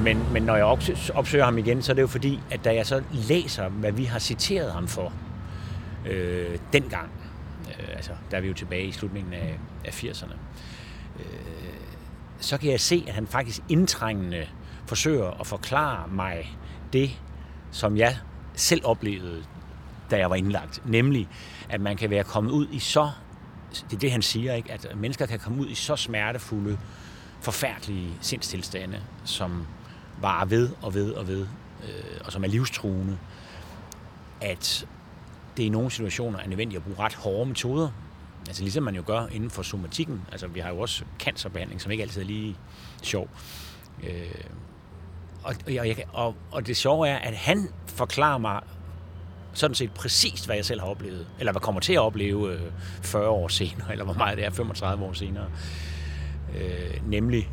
Men, 0.03 0.33
men 0.33 0.43
når 0.43 0.57
jeg 0.57 0.64
opsøger 1.14 1.45
ham 1.45 1.59
igen, 1.59 1.83
så 1.83 1.93
er 1.93 1.95
det 1.95 2.03
jo 2.03 2.07
fordi, 2.07 2.40
at 2.51 2.64
da 2.64 2.75
jeg 2.75 2.87
så 2.87 3.03
læser, 3.12 3.69
hvad 3.69 3.93
vi 3.93 4.05
har 4.05 4.19
citeret 4.19 4.73
ham 4.73 4.88
for 4.88 5.12
øh, 6.07 6.59
dengang, 6.73 7.11
øh, 7.69 7.88
altså 7.97 8.11
der 8.31 8.37
er 8.37 8.40
vi 8.40 8.49
jo 8.49 8.55
tilbage 8.55 8.85
i 8.85 8.93
slutningen 8.93 9.33
af, 9.33 9.59
af 9.85 10.05
80'erne, 10.05 10.35
øh, 11.19 11.25
så 12.38 12.59
kan 12.59 12.71
jeg 12.71 12.81
se, 12.81 13.05
at 13.09 13.14
han 13.14 13.27
faktisk 13.27 13.61
indtrængende 13.69 14.47
forsøger 14.87 15.40
at 15.40 15.47
forklare 15.47 16.09
mig 16.09 16.57
det, 16.93 17.11
som 17.70 17.96
jeg 17.96 18.16
selv 18.54 18.80
oplevede, 18.85 19.44
da 20.11 20.18
jeg 20.18 20.30
var 20.30 20.37
indlagt. 20.37 20.83
Nemlig, 20.87 21.28
at 21.68 21.80
man 21.80 21.96
kan 21.96 22.11
være 22.11 22.24
kommet 22.24 22.50
ud 22.50 22.66
i 22.72 22.78
så, 22.78 23.11
det 23.72 23.96
er 23.96 24.00
det 24.00 24.12
han 24.12 24.22
siger, 24.22 24.54
ikke? 24.54 24.72
at 24.72 24.87
mennesker 24.96 25.26
kan 25.26 25.38
komme 25.38 25.62
ud 25.62 25.68
i 25.68 25.74
så 25.74 25.96
smertefulde 25.96 26.78
forfærdelige 27.40 28.11
sindstilstande, 28.20 29.00
som 29.24 29.66
var 30.20 30.44
ved 30.44 30.70
og 30.83 30.94
ved 30.94 31.12
og 31.12 31.28
ved, 31.28 31.46
øh, 31.85 32.20
og 32.24 32.33
som 32.33 32.44
er 32.44 32.48
livstruende, 32.48 33.18
at 34.40 34.87
det 35.56 35.62
i 35.62 35.68
nogle 35.68 35.90
situationer 35.90 36.38
er 36.38 36.48
nødvendigt 36.48 36.76
at 36.76 36.85
bruge 36.85 36.98
ret 36.98 37.14
hårde 37.14 37.46
metoder. 37.46 37.88
Altså 38.46 38.62
ligesom 38.62 38.83
man 38.83 38.94
jo 38.94 39.02
gør 39.06 39.26
inden 39.26 39.50
for 39.50 39.62
somatikken. 39.62 40.22
Altså 40.33 40.46
vi 40.46 40.61
har 40.61 40.70
jo 40.70 40.78
også 40.78 41.04
cancerbehandling, 41.18 41.80
som 41.80 41.92
ikke 41.92 42.02
altid 42.02 42.22
er 42.22 42.26
lige 42.26 42.56
sjov. 43.02 43.28
Øh, 44.02 44.44
og, 45.42 45.55
og, 45.66 45.74
jeg, 45.74 46.05
og, 46.12 46.35
og 46.50 46.66
det 46.66 46.76
sjove 46.76 47.09
er, 47.09 47.16
at 47.16 47.35
han 47.35 47.68
forklarer 47.87 48.38
mig 48.38 48.61
sådan 49.53 49.74
set 49.74 49.90
præcis, 49.90 50.44
hvad 50.44 50.57
jeg 50.57 50.64
selv 50.64 50.81
har 50.81 50.87
oplevet, 50.87 51.26
eller 51.38 51.53
hvad 51.53 51.61
kommer 51.61 51.81
til 51.81 51.92
at 51.92 51.98
opleve 51.98 52.53
øh, 52.53 52.61
40 53.03 53.29
år 53.29 53.48
senere, 53.48 53.92
eller 53.92 54.05
hvor 54.05 54.14
meget 54.14 54.38
det 54.38 54.46
er, 54.46 54.50
35 54.50 55.05
år 55.05 55.12
senere. 55.12 55.46
Øh, 56.57 57.09
nemlig, 57.09 57.50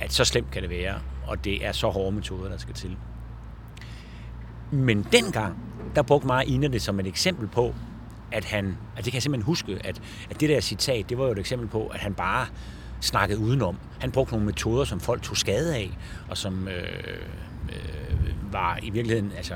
at 0.00 0.12
så 0.12 0.24
slemt 0.24 0.50
kan 0.50 0.62
det 0.62 0.70
være, 0.70 0.94
og 1.26 1.44
det 1.44 1.66
er 1.66 1.72
så 1.72 1.88
hårde 1.88 2.12
metoder, 2.12 2.48
der 2.48 2.58
skal 2.58 2.74
til. 2.74 2.96
Men 4.70 5.06
dengang, 5.12 5.58
der 5.94 6.02
brugte 6.02 6.26
mig 6.26 6.48
Ina 6.48 6.68
det 6.68 6.82
som 6.82 7.00
et 7.00 7.06
eksempel 7.06 7.48
på, 7.48 7.74
at 8.32 8.44
han, 8.44 8.78
at 8.96 9.04
det 9.04 9.12
kan 9.12 9.14
jeg 9.14 9.22
simpelthen 9.22 9.46
huske, 9.46 9.80
at, 9.84 10.02
at 10.30 10.40
det 10.40 10.48
der 10.48 10.60
citat, 10.60 11.08
det 11.08 11.18
var 11.18 11.24
jo 11.24 11.32
et 11.32 11.38
eksempel 11.38 11.68
på, 11.68 11.86
at 11.86 12.00
han 12.00 12.14
bare 12.14 12.46
snakkede 13.00 13.40
udenom. 13.40 13.76
Han 14.00 14.10
brugte 14.10 14.32
nogle 14.32 14.46
metoder, 14.46 14.84
som 14.84 15.00
folk 15.00 15.22
tog 15.22 15.36
skade 15.36 15.76
af, 15.76 15.98
og 16.28 16.36
som 16.36 16.68
øh, 16.68 16.82
øh, 17.68 18.52
var 18.52 18.78
i 18.82 18.90
virkeligheden 18.90 19.32
altså, 19.36 19.54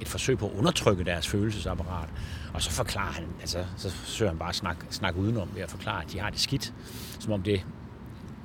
et 0.00 0.08
forsøg 0.08 0.38
på 0.38 0.46
at 0.46 0.52
undertrykke 0.58 1.04
deres 1.04 1.28
følelsesapparat. 1.28 2.08
Og 2.54 2.62
så 2.62 2.70
forklarer 2.70 3.12
han, 3.12 3.24
altså, 3.40 3.64
så 3.76 3.90
forsøger 3.90 4.30
han 4.30 4.38
bare 4.38 4.48
at 4.48 4.54
snakke, 4.54 4.86
snakke 4.90 5.20
udenom 5.20 5.48
ved 5.54 5.62
at 5.62 5.70
forklare, 5.70 6.02
at 6.04 6.12
de 6.12 6.18
har 6.18 6.30
det 6.30 6.40
skidt, 6.40 6.74
som 7.18 7.32
om, 7.32 7.42
det, 7.42 7.66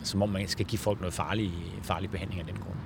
som 0.04 0.22
om 0.22 0.30
man 0.30 0.48
skal 0.48 0.66
give 0.66 0.80
folk 0.80 1.00
noget 1.00 1.14
farlig, 1.14 1.54
farlig 1.84 2.10
behandling 2.10 2.42
af 2.42 2.48
den 2.48 2.56
grund. 2.56 2.78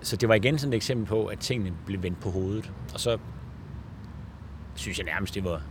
Så 0.00 0.16
det 0.16 0.28
var 0.28 0.34
igen 0.34 0.58
sådan 0.58 0.72
et 0.72 0.76
eksempel 0.76 1.06
på, 1.06 1.26
at 1.26 1.38
tingene 1.38 1.72
blev 1.86 2.02
vendt 2.02 2.20
på 2.20 2.30
hovedet. 2.30 2.72
Og 2.94 3.00
så 3.00 3.18
synes 4.74 4.98
jeg 4.98 5.06
nærmest, 5.06 5.34
det 5.34 5.44
var 5.44 5.62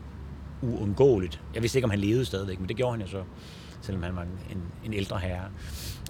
uundgåeligt. 0.62 1.42
Jeg 1.54 1.62
vidste 1.62 1.78
ikke, 1.78 1.86
om 1.86 1.90
han 1.90 2.00
levede 2.00 2.26
stadigvæk, 2.26 2.60
men 2.60 2.70
det 2.70 2.78
gjorde 2.78 2.92
han 2.92 3.02
jo 3.02 3.08
så, 3.08 3.24
selvom 3.84 4.04
han 4.04 4.16
var 4.16 4.22
en, 4.22 4.62
en 4.86 4.94
ældre 4.94 5.20
herre. 5.20 5.46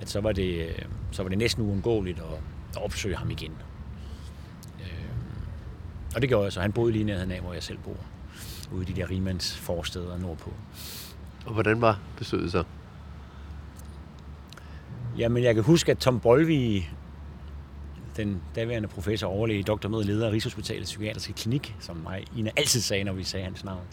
At 0.01 0.09
så 0.09 0.21
var 0.21 0.31
det, 0.31 0.69
så 1.11 1.23
var 1.23 1.29
det 1.29 1.37
næsten 1.37 1.63
uundgåeligt 1.63 2.19
at, 2.19 2.39
at 2.75 2.83
opsøge 2.83 3.15
ham 3.15 3.29
igen. 3.29 3.51
Og 6.15 6.21
det 6.21 6.29
gjorde 6.29 6.43
jeg 6.43 6.53
så. 6.53 6.61
Han 6.61 6.71
boede 6.71 6.91
lige 6.91 7.03
nærheden 7.03 7.31
af, 7.31 7.41
hvor 7.41 7.53
jeg 7.53 7.63
selv 7.63 7.77
bor. 7.77 7.97
Ude 8.71 8.83
i 8.89 8.93
de 8.93 9.01
der 9.01 9.09
rimands 9.09 9.57
forsteder 9.57 10.17
nordpå. 10.17 10.53
Og 11.45 11.53
hvordan 11.53 11.81
var 11.81 11.99
besøget 12.17 12.51
så? 12.51 12.63
Jamen, 15.17 15.43
jeg 15.43 15.53
kan 15.55 15.63
huske, 15.63 15.91
at 15.91 15.97
Tom 15.97 16.19
Bolvi, 16.19 16.89
den 18.17 18.41
daværende 18.55 18.87
professor 18.87 19.27
overlæge, 19.27 19.63
doktor 19.63 19.89
med 19.89 20.03
leder 20.03 20.27
af 20.27 20.31
Rigshospitalets 20.31 20.91
psykiatriske 20.91 21.33
klinik, 21.33 21.75
som 21.79 21.97
mig 21.97 22.25
Ina 22.37 22.51
altid 22.57 22.81
sagde, 22.81 23.03
når 23.03 23.13
vi 23.13 23.23
sagde 23.23 23.45
hans 23.45 23.63
navn, 23.63 23.85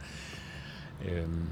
øhm, 1.09 1.49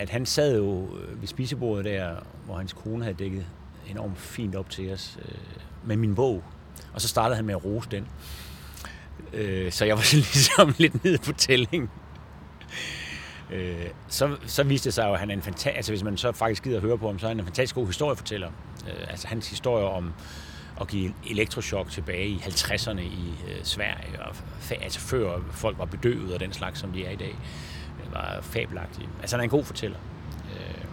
at 0.00 0.10
han 0.10 0.26
sad 0.26 0.56
jo 0.56 0.96
øh, 0.96 1.20
ved 1.20 1.28
spisebordet 1.28 1.84
der, 1.84 2.16
hvor 2.44 2.56
hans 2.56 2.72
kone 2.72 3.04
havde 3.04 3.16
dækket 3.16 3.46
enormt 3.90 4.18
fint 4.18 4.54
op 4.54 4.70
til 4.70 4.92
os 4.92 5.18
øh, 5.28 5.34
med 5.84 5.96
min 5.96 6.14
bog. 6.14 6.44
Og 6.92 7.00
så 7.00 7.08
startede 7.08 7.36
han 7.36 7.44
med 7.44 7.54
at 7.54 7.64
rose 7.64 7.88
den. 7.90 8.08
Øh, 9.32 9.72
så 9.72 9.84
jeg 9.84 9.96
var 9.96 10.12
ligesom 10.14 10.74
lidt 10.78 11.04
nede 11.04 11.18
på 11.18 11.32
tællingen. 11.32 11.90
Øh, 13.50 13.86
så, 14.08 14.36
så 14.46 14.62
viste 14.62 14.84
det 14.84 14.94
sig 14.94 15.04
jo, 15.08 15.12
at 15.12 15.20
han 15.20 15.30
er 15.30 15.34
en 15.34 15.42
fantastisk... 15.42 15.76
Altså 15.76 15.92
hvis 15.92 16.02
man 16.02 16.16
så 16.16 16.32
faktisk 16.32 16.62
gider 16.62 16.76
at 16.76 16.82
høre 16.82 16.98
på 16.98 17.06
ham, 17.06 17.18
så 17.18 17.26
er 17.26 17.28
han 17.28 17.38
en 17.38 17.44
fantastisk 17.44 17.74
god 17.74 17.86
historiefortæller. 17.86 18.48
Øh, 18.88 19.10
altså 19.10 19.28
hans 19.28 19.50
historie 19.50 19.84
om 19.84 20.12
at 20.80 20.88
give 20.88 21.14
elektroshock 21.30 21.90
tilbage 21.90 22.28
i 22.28 22.36
50'erne 22.36 23.00
i 23.00 23.34
øh, 23.48 23.64
Sverige, 23.64 24.22
og, 24.22 24.36
altså 24.70 25.00
før 25.00 25.38
folk 25.52 25.78
var 25.78 25.84
bedøvet 25.84 26.34
og 26.34 26.40
den 26.40 26.52
slags, 26.52 26.80
som 26.80 26.92
de 26.92 27.04
er 27.04 27.10
i 27.10 27.16
dag, 27.16 27.36
var 28.12 28.38
fabelagtigt. 28.42 29.08
Altså 29.20 29.36
han 29.36 29.40
er 29.40 29.44
en 29.44 29.50
god 29.50 29.64
fortæller. 29.64 29.96
Øh. 30.54 30.84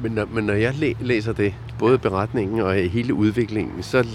Men 0.00 0.12
når, 0.12 0.24
men 0.24 0.44
når 0.44 0.54
jeg 0.54 0.74
læ- 0.74 0.94
læser 1.00 1.32
det, 1.32 1.54
både 1.78 1.98
beretningen 1.98 2.60
og 2.60 2.74
hele 2.74 3.14
udviklingen, 3.14 3.82
så 3.82 4.06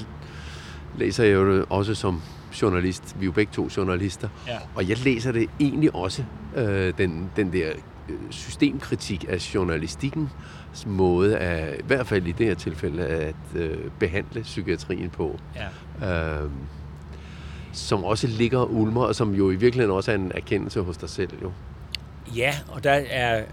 læser 0.97 1.23
jeg 1.23 1.33
jo 1.33 1.57
det 1.57 1.65
også 1.69 1.95
som 1.95 2.21
journalist. 2.61 3.15
Vi 3.19 3.23
er 3.23 3.25
jo 3.25 3.31
begge 3.31 3.51
to 3.53 3.69
journalister. 3.77 4.29
Ja. 4.47 4.57
Og 4.75 4.89
jeg 4.89 4.99
læser 5.03 5.31
det 5.31 5.49
egentlig 5.59 5.95
også, 5.95 6.23
øh, 6.55 6.93
den, 6.97 7.31
den 7.35 7.53
der 7.53 7.69
øh, 8.09 8.15
systemkritik 8.29 9.25
af 9.29 9.55
journalistikken 9.55 10.29
måde 10.85 11.37
af, 11.37 11.75
i 11.79 11.83
hvert 11.87 12.07
fald 12.07 12.27
i 12.27 12.31
det 12.31 12.45
her 12.45 12.55
tilfælde, 12.55 13.05
at 13.05 13.35
øh, 13.55 13.77
behandle 13.99 14.41
psykiatrien 14.41 15.09
på. 15.09 15.39
Ja. 16.01 16.43
Øh, 16.43 16.49
som 17.71 18.03
også 18.03 18.27
ligger 18.27 18.59
og 18.59 18.73
ulmer, 18.73 19.03
og 19.03 19.15
som 19.15 19.33
jo 19.33 19.51
i 19.51 19.55
virkeligheden 19.55 19.95
også 19.95 20.11
er 20.11 20.15
en 20.15 20.31
erkendelse 20.35 20.81
hos 20.81 20.97
dig 20.97 21.09
selv. 21.09 21.29
Jo. 21.41 21.51
Ja, 22.35 22.55
og 22.67 22.83
der 22.83 22.91
er, 22.91 23.45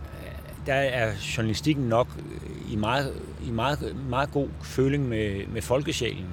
der 0.66 0.74
er 0.74 1.12
journalistikken 1.36 1.84
nok 1.84 2.08
øh, 2.18 2.72
i 2.72 2.76
meget, 2.76 3.14
i 3.46 3.50
meget, 3.50 3.96
meget 4.08 4.30
god 4.30 4.48
føling 4.62 5.08
med, 5.08 5.46
med 5.46 5.62
folkesjælen. 5.62 6.26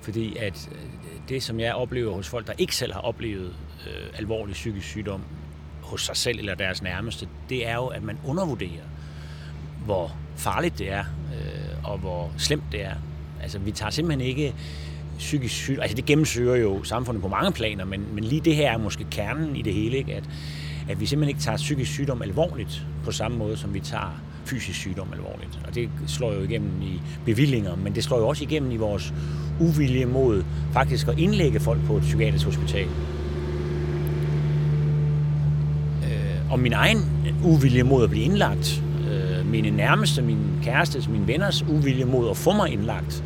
Fordi 0.00 0.36
at 0.36 0.68
øh, 0.72 0.78
det, 1.28 1.42
som 1.42 1.60
jeg 1.60 1.74
oplever 1.74 2.14
hos 2.14 2.28
folk, 2.28 2.46
der 2.46 2.52
ikke 2.58 2.76
selv 2.76 2.92
har 2.92 3.00
oplevet 3.00 3.54
øh, 3.86 4.18
alvorlig 4.18 4.52
psykisk 4.52 4.86
sygdom 4.86 5.20
hos 5.82 6.04
sig 6.04 6.16
selv 6.16 6.38
eller 6.38 6.54
deres 6.54 6.82
nærmeste, 6.82 7.28
det 7.48 7.68
er 7.68 7.74
jo, 7.74 7.86
at 7.86 8.02
man 8.02 8.18
undervurderer, 8.24 8.84
hvor 9.84 10.16
farligt 10.36 10.78
det 10.78 10.92
er, 10.92 11.04
øh, 11.34 11.90
og 11.90 11.98
hvor 11.98 12.32
slemt 12.38 12.64
det 12.72 12.84
er. 12.84 12.94
Altså, 13.42 13.58
vi 13.58 13.70
tager 13.70 13.90
simpelthen 13.90 14.28
ikke 14.28 14.54
psykisk 15.18 15.54
sygdom... 15.54 15.82
Altså, 15.82 15.96
det 15.96 16.04
gennemsyrer 16.04 16.56
jo 16.56 16.84
samfundet 16.84 17.22
på 17.22 17.28
mange 17.28 17.52
planer, 17.52 17.84
men, 17.84 18.06
men 18.14 18.24
lige 18.24 18.40
det 18.40 18.56
her 18.56 18.72
er 18.72 18.78
måske 18.78 19.06
kernen 19.10 19.56
i 19.56 19.62
det 19.62 19.74
hele, 19.74 19.96
ikke? 19.96 20.14
At, 20.14 20.24
at 20.88 21.00
vi 21.00 21.06
simpelthen 21.06 21.28
ikke 21.28 21.40
tager 21.40 21.56
psykisk 21.56 21.92
sygdom 21.92 22.22
alvorligt 22.22 22.86
på 23.04 23.12
samme 23.12 23.38
måde, 23.38 23.56
som 23.56 23.74
vi 23.74 23.80
tager 23.80 24.20
fysisk 24.44 24.78
sygdom 24.78 25.08
alvorligt. 25.12 25.58
Og 25.66 25.74
det 25.74 25.88
slår 26.06 26.32
jo 26.32 26.40
igennem 26.40 26.82
i 26.82 27.00
bevillinger, 27.24 27.76
men 27.76 27.94
det 27.94 28.04
slår 28.04 28.18
jo 28.18 28.28
også 28.28 28.44
igennem 28.44 28.70
i 28.70 28.76
vores 28.76 29.14
uvilje 29.60 30.04
mod 30.04 30.44
faktisk 30.72 31.08
at 31.08 31.18
indlægge 31.18 31.60
folk 31.60 31.80
på 31.86 31.96
et 31.96 32.02
psykiatrisk 32.02 32.44
hospital. 32.44 32.86
Øh, 36.04 36.52
og 36.52 36.58
min 36.58 36.72
egen 36.72 36.98
uvilje 37.44 37.82
mod 37.82 38.04
at 38.04 38.10
blive 38.10 38.24
indlagt, 38.24 38.82
øh, 39.10 39.46
mine 39.46 39.70
nærmeste, 39.70 40.22
min 40.22 40.38
kærestes, 40.62 41.08
mine 41.08 41.26
venners 41.26 41.62
uvilje 41.62 42.04
mod 42.04 42.30
at 42.30 42.36
få 42.36 42.52
mig 42.52 42.72
indlagt. 42.72 43.24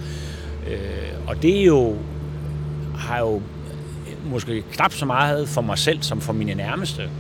Øh, 0.67 1.29
og 1.29 1.43
det 1.43 1.61
er 1.61 1.65
jo, 1.65 1.97
har 2.97 3.19
jo 3.19 3.43
måske 4.31 4.63
knap 4.73 4.93
så 4.93 5.07
meget 5.07 5.49
for 5.49 5.61
mig 5.61 5.79
selv, 5.79 6.03
som 6.03 6.21
for 6.21 6.33
mine 6.33 6.55
nærmeste. 6.55 7.11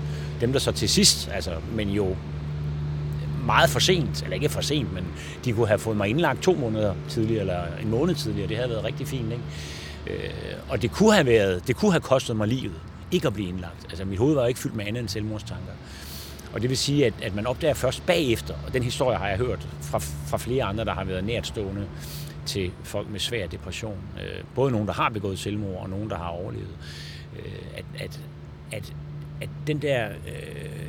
Dem, 0.41 0.53
der 0.53 0.59
så 0.59 0.73
til 0.73 0.89
sidst, 0.89 1.31
altså, 1.33 1.51
men 1.73 1.89
jo 1.89 2.17
meget 3.47 3.71
for 3.71 3.79
sent, 3.79 4.23
eller 4.23 4.35
ikke 4.35 4.49
for 4.49 4.61
sent, 4.61 4.95
men 4.95 5.05
de 5.45 5.53
kunne 5.53 5.67
have 5.67 5.79
fået 5.79 5.97
mig 5.97 6.09
indlagt 6.09 6.43
to 6.43 6.55
måneder 6.55 6.95
tidligere, 7.09 7.41
eller 7.41 7.63
en 7.83 7.91
måned 7.91 8.15
tidligere. 8.15 8.49
Det 8.49 8.57
havde 8.57 8.71
været 8.71 8.85
rigtig 8.85 9.09
fint, 9.09 9.33
ikke? 9.33 9.45
Øh, 10.07 10.31
og 10.69 10.83
det 10.83 10.91
kunne 10.91 11.13
have 11.13 11.27
været, 11.27 11.67
det 11.67 11.77
kunne 11.77 11.91
have 11.91 12.01
kostet 12.01 12.37
mig 12.37 12.49
livet, 12.49 12.81
ikke 13.11 13.27
at 13.27 13.33
blive 13.33 13.49
indlagt. 13.49 13.87
Altså 13.89 14.05
mit 14.05 14.19
hoved 14.19 14.35
var 14.35 14.47
ikke 14.47 14.61
fyldt 14.61 14.77
med 14.77 14.87
andet 14.87 15.01
end 15.01 15.09
selvmordstanker. 15.09 15.73
Og 16.53 16.63
det 16.63 16.71
vil 16.71 16.79
sige, 16.79 17.07
at, 17.07 17.15
at 17.23 17.35
man 17.35 17.47
opdager 17.47 17.75
først 17.75 18.07
bagefter, 18.07 18.55
og 18.67 18.73
den 18.73 18.83
historie 18.83 19.19
har 19.19 19.29
jeg 19.29 19.39
hørt 19.39 19.69
fra, 19.81 19.99
fra 19.99 20.39
flere 20.39 20.65
andre, 20.65 20.85
der 20.85 20.95
har 20.95 21.05
været 21.05 21.25
nærtstående 21.25 21.87
til 22.47 22.71
folk 22.83 23.11
med 23.11 23.21
svær 23.21 23.47
depression. 23.47 23.99
Øh, 24.21 24.45
både 24.55 24.73
nogen, 24.73 24.87
der 24.87 24.93
har 24.95 25.09
begået 25.09 25.39
selvmord, 25.39 25.83
og 25.83 25.91
nogen, 25.91 26.11
der 26.11 26.17
har 26.17 26.29
overlevet. 26.29 26.77
Øh, 27.39 27.53
at, 27.77 27.85
at, 27.99 28.21
at, 28.73 28.93
at 29.41 29.49
den 29.67 29.83
der 29.83 30.09
øh, 30.09 30.89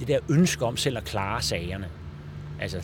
det 0.00 0.08
der 0.08 0.18
ønske 0.28 0.64
om 0.64 0.76
selv 0.76 0.96
at 0.96 1.04
klare 1.04 1.42
sagerne, 1.42 1.88
altså 2.60 2.78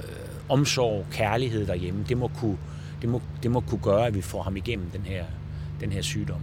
øh, 0.00 0.06
omsorg, 0.48 1.06
kærlighed 1.10 1.66
derhjemme, 1.66 2.04
det 2.08 2.16
må, 2.16 2.28
kunne, 2.28 2.58
det, 3.02 3.08
må, 3.08 3.22
det 3.42 3.50
må 3.50 3.60
kunne 3.60 3.80
gøre, 3.80 4.06
at 4.06 4.14
vi 4.14 4.22
får 4.22 4.42
ham 4.42 4.56
igennem 4.56 4.90
den 4.90 5.02
her, 5.02 5.24
den 5.80 5.92
her 5.92 6.02
sygdom. 6.02 6.40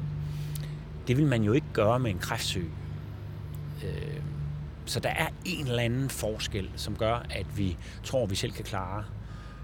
Det 1.08 1.18
vil 1.18 1.26
man 1.26 1.44
jo 1.44 1.54
ikke 1.54 1.68
gøre 1.74 2.00
med 2.00 2.12
en 2.12 2.20
kræftsyg. 2.20 2.70
Øh, 3.84 4.22
så 4.86 5.00
der 5.00 5.10
er 5.10 5.28
en 5.46 5.68
eller 5.68 5.84
anden 5.84 6.10
forskel, 6.10 6.70
som 6.76 6.96
gør, 6.96 7.26
at 7.30 7.46
vi 7.58 7.78
tror, 8.04 8.24
at 8.24 8.30
vi 8.30 8.36
selv 8.36 8.52
kan 8.52 8.66
klare 8.66 9.04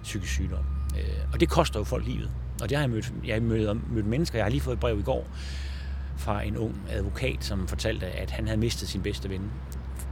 psykisk 0.03 0.33
sygdom. 0.33 0.65
Øh, 0.97 1.33
og 1.33 1.39
det 1.39 1.49
koster 1.49 1.79
jo 1.79 1.83
folk 1.83 2.05
livet. 2.05 2.31
Og 2.61 2.69
det 2.69 2.77
har 2.77 2.83
jeg 2.83 2.89
mødt. 2.89 3.13
Jeg 3.25 3.35
har 3.35 3.41
mødt, 3.41 3.91
mødt 3.91 4.05
mennesker. 4.05 4.37
Jeg 4.37 4.45
har 4.45 4.49
lige 4.49 4.61
fået 4.61 4.73
et 4.73 4.79
brev 4.79 4.99
i 4.99 5.03
går 5.03 5.27
fra 6.17 6.43
en 6.43 6.57
ung 6.57 6.75
advokat, 6.89 7.37
som 7.45 7.67
fortalte, 7.67 8.05
at 8.05 8.31
han 8.31 8.47
havde 8.47 8.59
mistet 8.59 8.89
sin 8.89 9.01
bedste 9.01 9.29
ven 9.29 9.51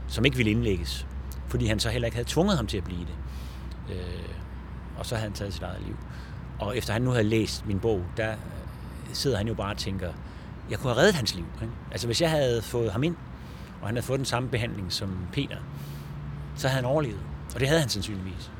som 0.06 0.24
ikke 0.24 0.36
ville 0.36 0.50
indlægges, 0.50 1.06
fordi 1.48 1.66
han 1.66 1.80
så 1.80 1.88
heller 1.88 2.06
ikke 2.06 2.16
havde 2.16 2.28
tvunget 2.28 2.56
ham 2.56 2.66
til 2.66 2.76
at 2.76 2.84
blive 2.84 3.00
det. 3.00 3.14
Øh, 3.90 4.28
og 4.98 5.06
så 5.06 5.14
havde 5.14 5.28
han 5.28 5.32
taget 5.32 5.54
sit 5.54 5.62
eget 5.62 5.82
liv. 5.86 5.96
Og 6.58 6.76
efter 6.76 6.92
han 6.92 7.02
nu 7.02 7.10
havde 7.10 7.24
læst 7.24 7.66
min 7.66 7.80
bog, 7.80 8.02
der 8.16 8.34
sidder 9.12 9.36
han 9.36 9.48
jo 9.48 9.54
bare 9.54 9.70
og 9.70 9.76
tænker, 9.76 10.12
jeg 10.70 10.78
kunne 10.78 10.92
have 10.92 11.00
reddet 11.00 11.14
hans 11.14 11.34
liv. 11.34 11.44
Ikke? 11.62 11.74
Altså 11.90 12.06
hvis 12.06 12.20
jeg 12.20 12.30
havde 12.30 12.62
fået 12.62 12.92
ham 12.92 13.02
ind, 13.02 13.16
og 13.80 13.88
han 13.88 13.96
havde 13.96 14.06
fået 14.06 14.18
den 14.18 14.26
samme 14.26 14.48
behandling 14.48 14.92
som 14.92 15.18
Peter, 15.32 15.56
så 16.56 16.68
havde 16.68 16.82
han 16.82 16.90
overlevet. 16.90 17.20
Og 17.54 17.60
det 17.60 17.68
havde 17.68 17.80
han 17.80 17.88
sandsynligvis. 17.88 18.50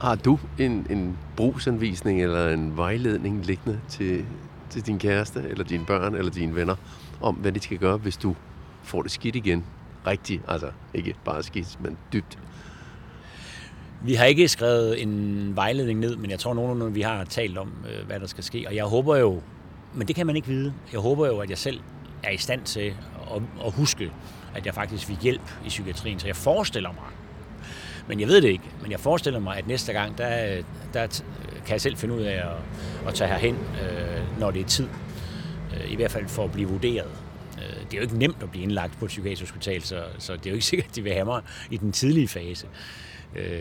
Har 0.00 0.14
du 0.14 0.38
en, 0.58 0.86
en 0.90 1.18
brugsanvisning 1.36 2.22
eller 2.22 2.48
en 2.48 2.76
vejledning 2.76 3.46
liggende 3.46 3.80
til, 3.88 4.26
til 4.70 4.86
din 4.86 4.98
kæreste, 4.98 5.44
eller 5.48 5.64
dine 5.64 5.86
børn, 5.86 6.14
eller 6.14 6.30
dine 6.30 6.54
venner, 6.54 6.76
om 7.20 7.34
hvad 7.34 7.52
de 7.52 7.60
skal 7.60 7.78
gøre, 7.78 7.96
hvis 7.96 8.16
du 8.16 8.36
får 8.82 9.02
det 9.02 9.10
skidt 9.10 9.36
igen? 9.36 9.64
Rigtigt, 10.06 10.42
altså 10.48 10.70
ikke 10.94 11.14
bare 11.24 11.42
skidt, 11.42 11.78
men 11.80 11.96
dybt. 12.12 12.38
Vi 14.02 14.14
har 14.14 14.24
ikke 14.24 14.48
skrevet 14.48 15.02
en 15.02 15.52
vejledning 15.56 16.00
ned, 16.00 16.16
men 16.16 16.30
jeg 16.30 16.38
tror 16.38 16.54
nogenlunde, 16.54 16.94
vi 16.94 17.00
har 17.00 17.24
talt 17.24 17.58
om, 17.58 17.72
øh, 17.88 18.06
hvad 18.06 18.20
der 18.20 18.26
skal 18.26 18.44
ske. 18.44 18.64
Og 18.68 18.74
jeg 18.74 18.84
håber 18.84 19.16
jo, 19.16 19.42
men 19.94 20.08
det 20.08 20.16
kan 20.16 20.26
man 20.26 20.36
ikke 20.36 20.48
vide, 20.48 20.72
jeg 20.92 21.00
håber 21.00 21.26
jo, 21.26 21.38
at 21.38 21.50
jeg 21.50 21.58
selv 21.58 21.80
er 22.22 22.30
i 22.30 22.36
stand 22.36 22.62
til 22.62 22.94
at, 23.34 23.42
at 23.66 23.72
huske, 23.72 24.12
at 24.54 24.66
jeg 24.66 24.74
faktisk 24.74 25.06
fik 25.06 25.22
hjælp 25.22 25.50
i 25.64 25.68
psykiatrien. 25.68 26.18
Så 26.18 26.26
jeg 26.26 26.36
forestiller 26.36 26.90
mig, 26.92 27.04
men 28.08 28.20
jeg 28.20 28.28
ved 28.28 28.42
det 28.42 28.48
ikke, 28.48 28.64
men 28.82 28.90
jeg 28.90 29.00
forestiller 29.00 29.40
mig, 29.40 29.56
at 29.56 29.66
næste 29.66 29.92
gang, 29.92 30.18
der, 30.18 30.62
der 30.94 31.06
kan 31.66 31.72
jeg 31.72 31.80
selv 31.80 31.96
finde 31.96 32.14
ud 32.14 32.20
af 32.20 32.34
at, 32.34 33.08
at 33.08 33.14
tage 33.14 33.28
herhen, 33.28 33.54
øh, 33.54 34.40
når 34.40 34.50
det 34.50 34.60
er 34.60 34.66
tid. 34.66 34.88
Øh, 35.74 35.92
I 35.92 35.96
hvert 35.96 36.10
fald 36.10 36.28
for 36.28 36.44
at 36.44 36.52
blive 36.52 36.68
vurderet. 36.68 37.10
Øh, 37.58 37.84
det 37.84 37.92
er 37.92 37.96
jo 37.96 38.02
ikke 38.02 38.18
nemt 38.18 38.42
at 38.42 38.50
blive 38.50 38.62
indlagt 38.62 38.98
på 38.98 39.04
et 39.04 39.08
psykiatrisk 39.08 39.52
hospital, 39.52 39.82
så, 39.82 40.04
så 40.18 40.32
det 40.32 40.46
er 40.46 40.50
jo 40.50 40.54
ikke 40.54 40.66
sikkert, 40.72 40.88
at 40.88 40.96
de 40.96 41.02
vil 41.02 41.12
have 41.12 41.24
mig 41.24 41.42
i 41.70 41.76
den 41.76 41.92
tidlige 41.92 42.28
fase. 42.28 42.66
Øh, 43.36 43.60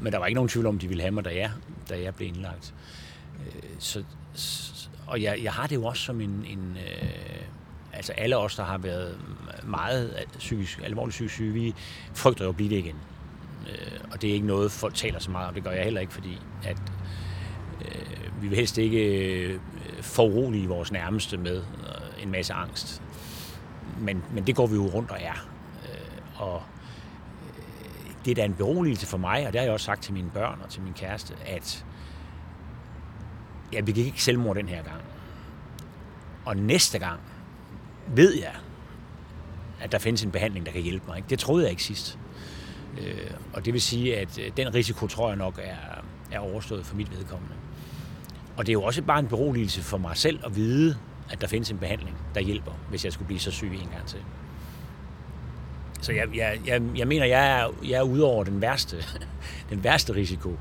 men 0.00 0.12
der 0.12 0.18
var 0.18 0.26
ikke 0.26 0.34
nogen 0.34 0.48
tvivl 0.48 0.66
om, 0.66 0.74
at 0.74 0.82
de 0.82 0.88
ville 0.88 1.02
have 1.02 1.12
mig, 1.12 1.24
da 1.24 1.36
jeg, 1.36 1.50
da 1.88 2.02
jeg 2.02 2.14
blev 2.14 2.28
indlagt. 2.28 2.74
Øh, 3.46 3.62
så, 3.78 4.02
og 5.06 5.22
jeg, 5.22 5.38
jeg 5.42 5.52
har 5.52 5.66
det 5.66 5.74
jo 5.74 5.84
også 5.84 6.02
som 6.02 6.20
en... 6.20 6.44
en 6.48 6.76
øh, 6.76 7.08
altså 7.92 8.12
alle 8.12 8.36
os, 8.36 8.56
der 8.56 8.64
har 8.64 8.78
været 8.78 9.18
meget 9.64 10.24
psykisk, 10.38 10.80
alvorligt 10.84 11.12
psykisk 11.12 11.34
syge, 11.34 11.52
vi 11.52 11.74
frygter 12.14 12.44
jo 12.44 12.48
at 12.48 12.56
blive 12.56 12.70
det 12.70 12.76
igen. 12.76 12.96
Øh, 13.68 14.00
og 14.12 14.22
det 14.22 14.30
er 14.30 14.34
ikke 14.34 14.46
noget, 14.46 14.72
folk 14.72 14.94
taler 14.94 15.18
så 15.18 15.30
meget 15.30 15.48
om. 15.48 15.54
Det 15.54 15.64
gør 15.64 15.70
jeg 15.70 15.84
heller 15.84 16.00
ikke, 16.00 16.12
fordi 16.12 16.38
at, 16.64 16.76
øh, 17.80 18.42
vi 18.42 18.48
vil 18.48 18.56
helst 18.56 18.78
ikke 18.78 19.28
øh, 19.28 19.60
forurolige 20.00 20.68
vores 20.68 20.92
nærmeste 20.92 21.36
med 21.36 21.56
øh, 21.56 22.22
en 22.22 22.30
masse 22.30 22.52
angst. 22.52 23.02
Men, 23.98 24.24
men 24.32 24.46
det 24.46 24.56
går 24.56 24.66
vi 24.66 24.74
jo 24.74 24.86
rundt 24.86 25.10
og 25.10 25.18
er. 25.20 25.48
Øh, 25.84 26.42
og 26.42 26.62
øh, 27.58 28.14
det 28.24 28.30
er 28.30 28.34
da 28.34 28.44
en 28.44 28.54
beroligelse 28.54 29.06
for 29.06 29.18
mig, 29.18 29.46
og 29.46 29.52
det 29.52 29.60
har 29.60 29.64
jeg 29.64 29.72
også 29.72 29.86
sagt 29.86 30.02
til 30.02 30.14
mine 30.14 30.30
børn 30.30 30.60
og 30.64 30.70
til 30.70 30.82
min 30.82 30.92
kæreste, 30.92 31.34
at 31.46 31.84
ja, 33.72 33.80
vi 33.80 33.92
ikke 33.92 34.22
selvmord 34.22 34.56
den 34.56 34.68
her 34.68 34.82
gang. 34.82 35.00
Og 36.44 36.56
næste 36.56 36.98
gang 36.98 37.20
ved 38.06 38.34
jeg, 38.34 38.54
at 39.80 39.92
der 39.92 39.98
findes 39.98 40.24
en 40.24 40.30
behandling, 40.30 40.66
der 40.66 40.72
kan 40.72 40.82
hjælpe 40.82 41.06
mig. 41.08 41.16
Ikke? 41.16 41.28
Det 41.28 41.38
troede 41.38 41.62
jeg 41.62 41.70
ikke 41.70 41.82
sidst. 41.82 42.18
Øh, 43.00 43.30
og 43.52 43.64
det 43.64 43.72
vil 43.72 43.82
sige, 43.82 44.16
at 44.18 44.38
øh, 44.38 44.50
den 44.56 44.74
risiko 44.74 45.06
tror 45.06 45.28
jeg 45.28 45.36
nok 45.36 45.60
er, 45.62 46.02
er 46.32 46.38
overstået 46.38 46.86
for 46.86 46.96
mit 46.96 47.18
vedkommende. 47.18 47.54
Og 48.56 48.66
det 48.66 48.70
er 48.70 48.72
jo 48.72 48.82
også 48.82 49.02
bare 49.02 49.18
en 49.18 49.28
beroligelse 49.28 49.82
for 49.82 49.98
mig 49.98 50.16
selv 50.16 50.40
at 50.44 50.56
vide, 50.56 50.96
at 51.30 51.40
der 51.40 51.46
findes 51.46 51.70
en 51.70 51.78
behandling, 51.78 52.16
der 52.34 52.40
hjælper, 52.40 52.72
hvis 52.88 53.04
jeg 53.04 53.12
skulle 53.12 53.26
blive 53.26 53.40
så 53.40 53.50
syg 53.50 53.66
en 53.66 53.88
gang 53.92 54.06
til. 54.06 54.18
Så 56.00 56.12
jeg, 56.12 56.36
jeg, 56.36 56.60
jeg, 56.66 56.82
jeg 56.96 57.08
mener, 57.08 57.26
jeg 57.26 57.60
er, 57.60 57.68
jeg 57.84 57.92
er 57.92 58.02
ude 58.02 58.24
over 58.24 58.44
den 58.44 58.60
værste, 58.60 58.96
den 59.70 59.84
værste 59.84 60.14
risiko. 60.14 60.56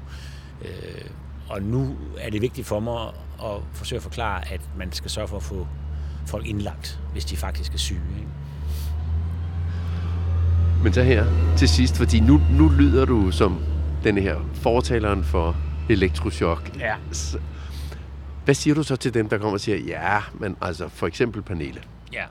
Øh, 0.62 1.10
og 1.50 1.62
nu 1.62 1.98
er 2.20 2.30
det 2.30 2.42
vigtigt 2.42 2.68
for 2.68 2.80
mig 2.80 3.08
at 3.44 3.62
forsøge 3.74 3.98
at 3.98 4.04
forklare, 4.04 4.52
at 4.52 4.62
man 4.78 4.92
skal 4.92 5.12
sørge 5.12 5.28
for 5.28 5.38
at 5.38 5.44
få 5.44 5.68
folk 6.26 6.48
indlagt, 6.48 7.00
hvis 7.12 7.26
de 7.26 7.38
faktisk 7.38 7.74
er 7.74 7.78
syge. 7.78 8.02
Ikke? 8.20 8.28
Men 10.84 10.94
så 10.94 11.04
her 11.04 11.26
til 11.58 11.70
sidst, 11.70 11.98
fordi 11.98 12.20
nu, 12.20 12.42
nu 12.52 12.70
lyder 12.70 13.06
du 13.06 13.32
som 13.32 13.64
den 14.04 14.18
her 14.18 14.36
fortaleren 14.54 15.24
for 15.24 15.56
elektrochok. 15.90 16.72
Ja. 16.80 16.96
Hvad 18.46 18.56
siger 18.56 18.76
du 18.76 18.84
så 18.84 18.96
til 18.96 19.14
dem, 19.14 19.30
der 19.30 19.38
kommer 19.38 19.54
og 19.54 19.60
siger, 19.60 19.78
ja, 19.78 20.20
men 20.34 20.58
altså 20.62 20.90
for 20.90 21.08
eksempel 21.08 21.42
Pernille? 21.42 21.82
Ja. 22.14 22.24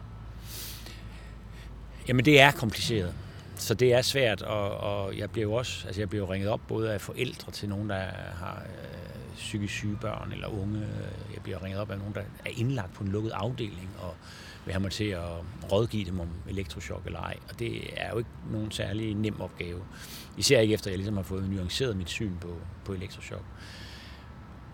Jamen 2.08 2.24
det 2.24 2.40
er 2.40 2.50
kompliceret. 2.50 3.14
Så 3.56 3.74
det 3.74 3.92
er 3.94 4.02
svært, 4.02 4.42
og, 4.42 4.70
og 4.70 5.18
jeg 5.18 5.30
bliver 5.30 5.42
jo 5.42 5.52
også, 5.52 5.86
altså 5.86 6.00
jeg 6.00 6.08
bliver 6.08 6.26
jo 6.26 6.32
ringet 6.32 6.50
op 6.50 6.60
både 6.68 6.92
af 6.92 7.00
forældre 7.00 7.52
til 7.52 7.68
nogen, 7.68 7.90
der 7.90 8.00
har 8.38 8.62
øh, 8.66 9.34
psykisk 9.36 9.74
syge 9.74 9.96
børn 10.00 10.32
eller 10.32 10.48
unge. 10.48 10.86
Jeg 11.34 11.42
bliver 11.42 11.64
ringet 11.64 11.80
op 11.80 11.90
af 11.90 11.98
nogen, 11.98 12.14
der 12.14 12.20
er 12.20 12.50
indlagt 12.56 12.94
på 12.94 13.04
en 13.04 13.10
lukket 13.10 13.30
afdeling, 13.30 13.90
og 13.98 14.14
vil 14.64 14.72
have 14.72 14.82
mig 14.82 14.90
til 14.90 15.04
at 15.04 15.28
rådgive 15.72 16.04
dem 16.04 16.20
om 16.20 16.28
elektrochok 16.48 17.06
eller 17.06 17.20
ej. 17.20 17.36
Og 17.48 17.58
det 17.58 17.80
er 17.96 18.10
jo 18.10 18.18
ikke 18.18 18.30
nogen 18.50 18.70
særlig 18.70 19.14
nem 19.14 19.40
opgave. 19.40 19.80
Især 20.36 20.60
ikke 20.60 20.74
efter, 20.74 20.86
at 20.86 20.90
jeg 20.90 20.98
ligesom 20.98 21.16
har 21.16 21.22
fået 21.22 21.50
nuanceret 21.50 21.96
mit 21.96 22.08
syn 22.10 22.32
på, 22.40 22.56
på 22.84 22.92
elektrochok. 22.92 23.44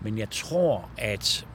Men 0.01 0.17
jeg 0.17 0.29
tror, 0.29 0.89
at 0.97 1.47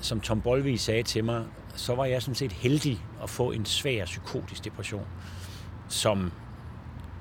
som 0.00 0.20
Tom 0.20 0.40
Bolvi 0.40 0.76
sagde 0.76 1.02
til 1.02 1.24
mig, 1.24 1.44
så 1.74 1.94
var 1.94 2.04
jeg 2.04 2.22
sådan 2.22 2.34
set 2.34 2.52
heldig 2.52 3.04
at 3.22 3.30
få 3.30 3.50
en 3.52 3.64
svær 3.64 4.04
psykotisk 4.04 4.64
depression, 4.64 5.06
som 5.88 6.32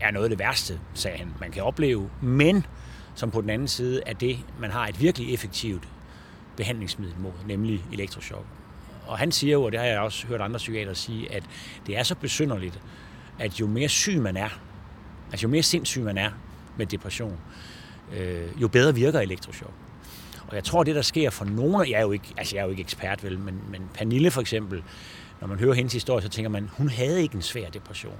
er 0.01 0.11
noget 0.11 0.25
af 0.25 0.29
det 0.29 0.39
værste, 0.39 0.79
sagde 0.93 1.17
han, 1.17 1.33
man 1.39 1.51
kan 1.51 1.63
opleve, 1.63 2.09
men 2.21 2.65
som 3.15 3.31
på 3.31 3.41
den 3.41 3.49
anden 3.49 3.67
side 3.67 4.01
er 4.05 4.13
det, 4.13 4.39
man 4.59 4.71
har 4.71 4.87
et 4.87 5.01
virkelig 5.01 5.33
effektivt 5.33 5.87
behandlingsmiddel 6.57 7.19
mod, 7.19 7.31
nemlig 7.47 7.85
elektrochok. 7.93 8.45
Og 9.07 9.17
han 9.17 9.31
siger 9.31 9.53
jo, 9.53 9.63
og 9.63 9.71
det 9.71 9.79
har 9.79 9.87
jeg 9.87 9.99
også 9.99 10.27
hørt 10.27 10.41
andre 10.41 10.57
psykiater 10.57 10.93
sige, 10.93 11.33
at 11.33 11.43
det 11.87 11.97
er 11.97 12.03
så 12.03 12.15
besynderligt, 12.15 12.79
at 13.39 13.59
jo 13.59 13.67
mere 13.67 13.89
syg 13.89 14.21
man 14.21 14.37
er, 14.37 14.49
altså 15.31 15.43
jo 15.43 15.49
mere 15.49 15.63
sindssyg 15.63 16.01
man 16.01 16.17
er 16.17 16.31
med 16.77 16.85
depression, 16.85 17.37
øh, 18.13 18.61
jo 18.61 18.67
bedre 18.67 18.95
virker 18.95 19.19
elektroshock. 19.19 19.73
Og 20.47 20.55
jeg 20.55 20.63
tror, 20.63 20.83
det 20.83 20.95
der 20.95 21.01
sker 21.01 21.29
for 21.29 21.45
nogle, 21.45 21.89
jeg 21.89 21.97
er 21.97 22.01
jo 22.01 22.11
ikke, 22.11 22.33
altså 22.37 22.55
jeg 22.55 22.61
er 22.61 22.65
jo 22.65 22.71
ikke 22.71 22.81
ekspert 22.81 23.23
vel, 23.23 23.39
men, 23.39 23.61
men 23.69 23.89
Pernille 23.93 24.31
for 24.31 24.41
eksempel, 24.41 24.83
når 25.41 25.47
man 25.47 25.59
hører 25.59 25.73
hendes 25.73 25.93
historie, 25.93 26.21
så 26.21 26.29
tænker 26.29 26.49
man, 26.49 26.69
hun 26.73 26.89
havde 26.89 27.21
ikke 27.21 27.35
en 27.35 27.41
svær 27.41 27.69
depression. 27.69 28.17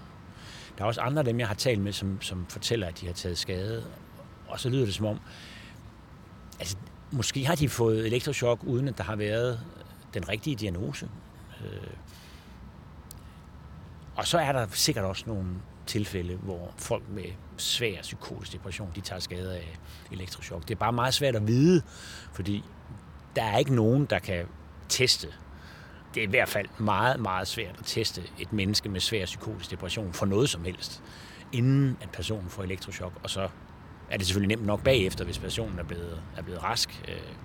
Der 0.78 0.84
er 0.84 0.88
også 0.88 1.02
andre 1.02 1.20
af 1.20 1.26
dem, 1.26 1.40
jeg 1.40 1.48
har 1.48 1.56
talt 1.56 1.82
med, 1.82 1.94
som, 1.94 2.22
som 2.22 2.46
fortæller, 2.50 2.88
at 2.88 3.02
de 3.02 3.06
har 3.06 3.14
taget 3.14 3.38
skade. 3.38 3.86
Og 4.48 4.60
så 4.60 4.70
lyder 4.70 4.86
det 4.86 4.94
som 4.94 5.06
om, 5.06 5.20
altså 6.60 6.78
måske 7.12 7.46
har 7.46 7.56
de 7.56 7.70
fået 7.70 8.08
elektroshock, 8.08 8.64
uden 8.64 8.88
at 8.88 8.98
der 8.98 9.04
har 9.04 9.16
været 9.16 9.60
den 10.16 10.30
rigtige 10.30 10.56
diagnose. 10.56 11.10
Øh, 11.66 11.94
og 14.16 14.28
så 14.28 14.38
er 14.38 14.52
der 14.52 14.68
sikkert 14.72 15.06
også 15.06 15.24
nogle 15.28 15.46
tilfælde, 15.86 16.36
hvor 16.36 16.74
folk 16.78 17.04
med 17.10 17.26
svær 17.58 18.02
psykotisk 18.02 18.54
depression, 18.54 18.92
de 18.96 19.02
tager 19.02 19.20
skade 19.20 19.56
af 19.56 19.78
elektrochok. 20.12 20.62
Det 20.62 20.72
er 20.72 20.80
bare 20.80 20.94
meget 20.94 21.14
svært 21.14 21.36
at 21.36 21.48
vide, 21.48 21.82
fordi 22.34 22.64
der 23.36 23.44
er 23.44 23.58
ikke 23.58 23.76
nogen, 23.76 24.06
der 24.06 24.20
kan 24.20 24.46
teste. 24.90 25.28
Det 26.14 26.24
er 26.24 26.28
i 26.28 26.30
hvert 26.30 26.50
fald 26.50 26.68
meget, 26.78 27.20
meget 27.20 27.48
svært 27.48 27.76
at 27.80 27.86
teste 27.86 28.24
et 28.40 28.54
menneske 28.54 28.90
med 28.90 29.00
svær 29.00 29.26
psykotisk 29.26 29.72
depression 29.72 30.14
for 30.14 30.26
noget 30.26 30.50
som 30.50 30.64
helst, 30.64 31.04
inden 31.52 31.98
at 32.02 32.10
personen 32.10 32.50
får 32.50 32.64
elektrochok, 32.64 33.14
og 33.24 33.30
så 33.30 33.50
er 34.10 34.18
det 34.18 34.28
selvfølgelig 34.28 34.58
nemt 34.58 34.68
nok 34.68 34.84
bagefter, 34.84 35.26
hvis 35.26 35.40
personen 35.40 35.80
er 35.80 35.84
blevet, 35.84 36.22
er 36.38 36.42
blevet 36.42 36.64
rask. 36.64 37.04
Øh. 37.08 37.36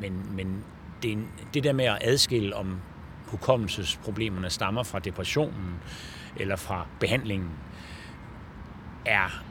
Men, 0.00 0.36
men 0.36 0.64
det, 1.04 1.18
det 1.54 1.64
der 1.64 1.72
med 1.72 1.84
at 1.84 1.98
adskille, 2.00 2.56
om 2.56 2.78
hukommelsesproblemerne 3.26 4.50
stammer 4.50 4.82
fra 4.82 4.98
depressionen 4.98 5.74
eller 6.36 6.56
fra 6.56 6.86
behandlingen, 7.00 7.50
er 9.06 9.42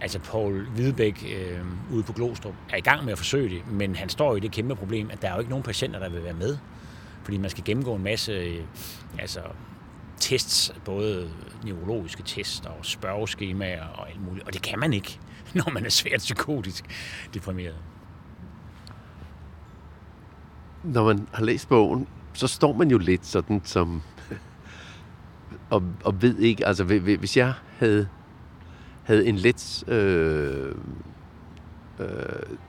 altså 0.00 0.18
Paul 0.18 0.66
Hvidebæk 0.66 1.24
øh, 1.36 1.60
ude 1.92 2.02
på 2.02 2.12
Glostrup 2.12 2.54
er 2.70 2.76
i 2.76 2.80
gang 2.80 3.04
med 3.04 3.12
at 3.12 3.18
forsøge 3.18 3.48
det, 3.48 3.72
men 3.72 3.96
han 3.96 4.08
står 4.08 4.36
i 4.36 4.40
det 4.40 4.52
kæmpe 4.52 4.74
problem, 4.74 5.10
at 5.10 5.22
der 5.22 5.28
er 5.28 5.32
jo 5.32 5.38
ikke 5.38 5.50
nogen 5.50 5.62
patienter, 5.62 5.98
der 5.98 6.08
vil 6.08 6.24
være 6.24 6.34
med. 6.34 6.58
Fordi 7.22 7.36
man 7.36 7.50
skal 7.50 7.64
gennemgå 7.64 7.94
en 7.94 8.02
masse 8.02 8.32
øh, 8.32 8.64
altså, 9.18 9.40
tests, 10.20 10.72
både 10.84 11.30
neurologiske 11.64 12.22
tests 12.22 12.66
og 12.66 12.78
spørgeskemaer 12.82 13.86
og 13.86 14.10
alt 14.10 14.20
muligt. 14.20 14.46
Og 14.46 14.52
det 14.52 14.62
kan 14.62 14.78
man 14.78 14.92
ikke, 14.92 15.18
når 15.54 15.70
man 15.70 15.84
er 15.84 15.90
svært 15.90 16.18
psykotisk 16.18 16.84
deprimeret 17.34 17.76
når 20.84 21.04
man 21.04 21.26
har 21.32 21.44
læst 21.44 21.68
bogen, 21.68 22.06
så 22.32 22.46
står 22.46 22.72
man 22.72 22.90
jo 22.90 22.98
lidt 22.98 23.26
sådan 23.26 23.60
som... 23.64 24.02
og, 25.70 25.82
og 26.04 26.22
ved 26.22 26.38
ikke, 26.38 26.66
altså 26.66 26.84
hvis 26.84 27.36
jeg 27.36 27.52
havde, 27.78 28.08
havde 29.02 29.26
en 29.26 29.36
let 29.36 29.84
øh, 29.88 30.74
øh, 31.98 32.06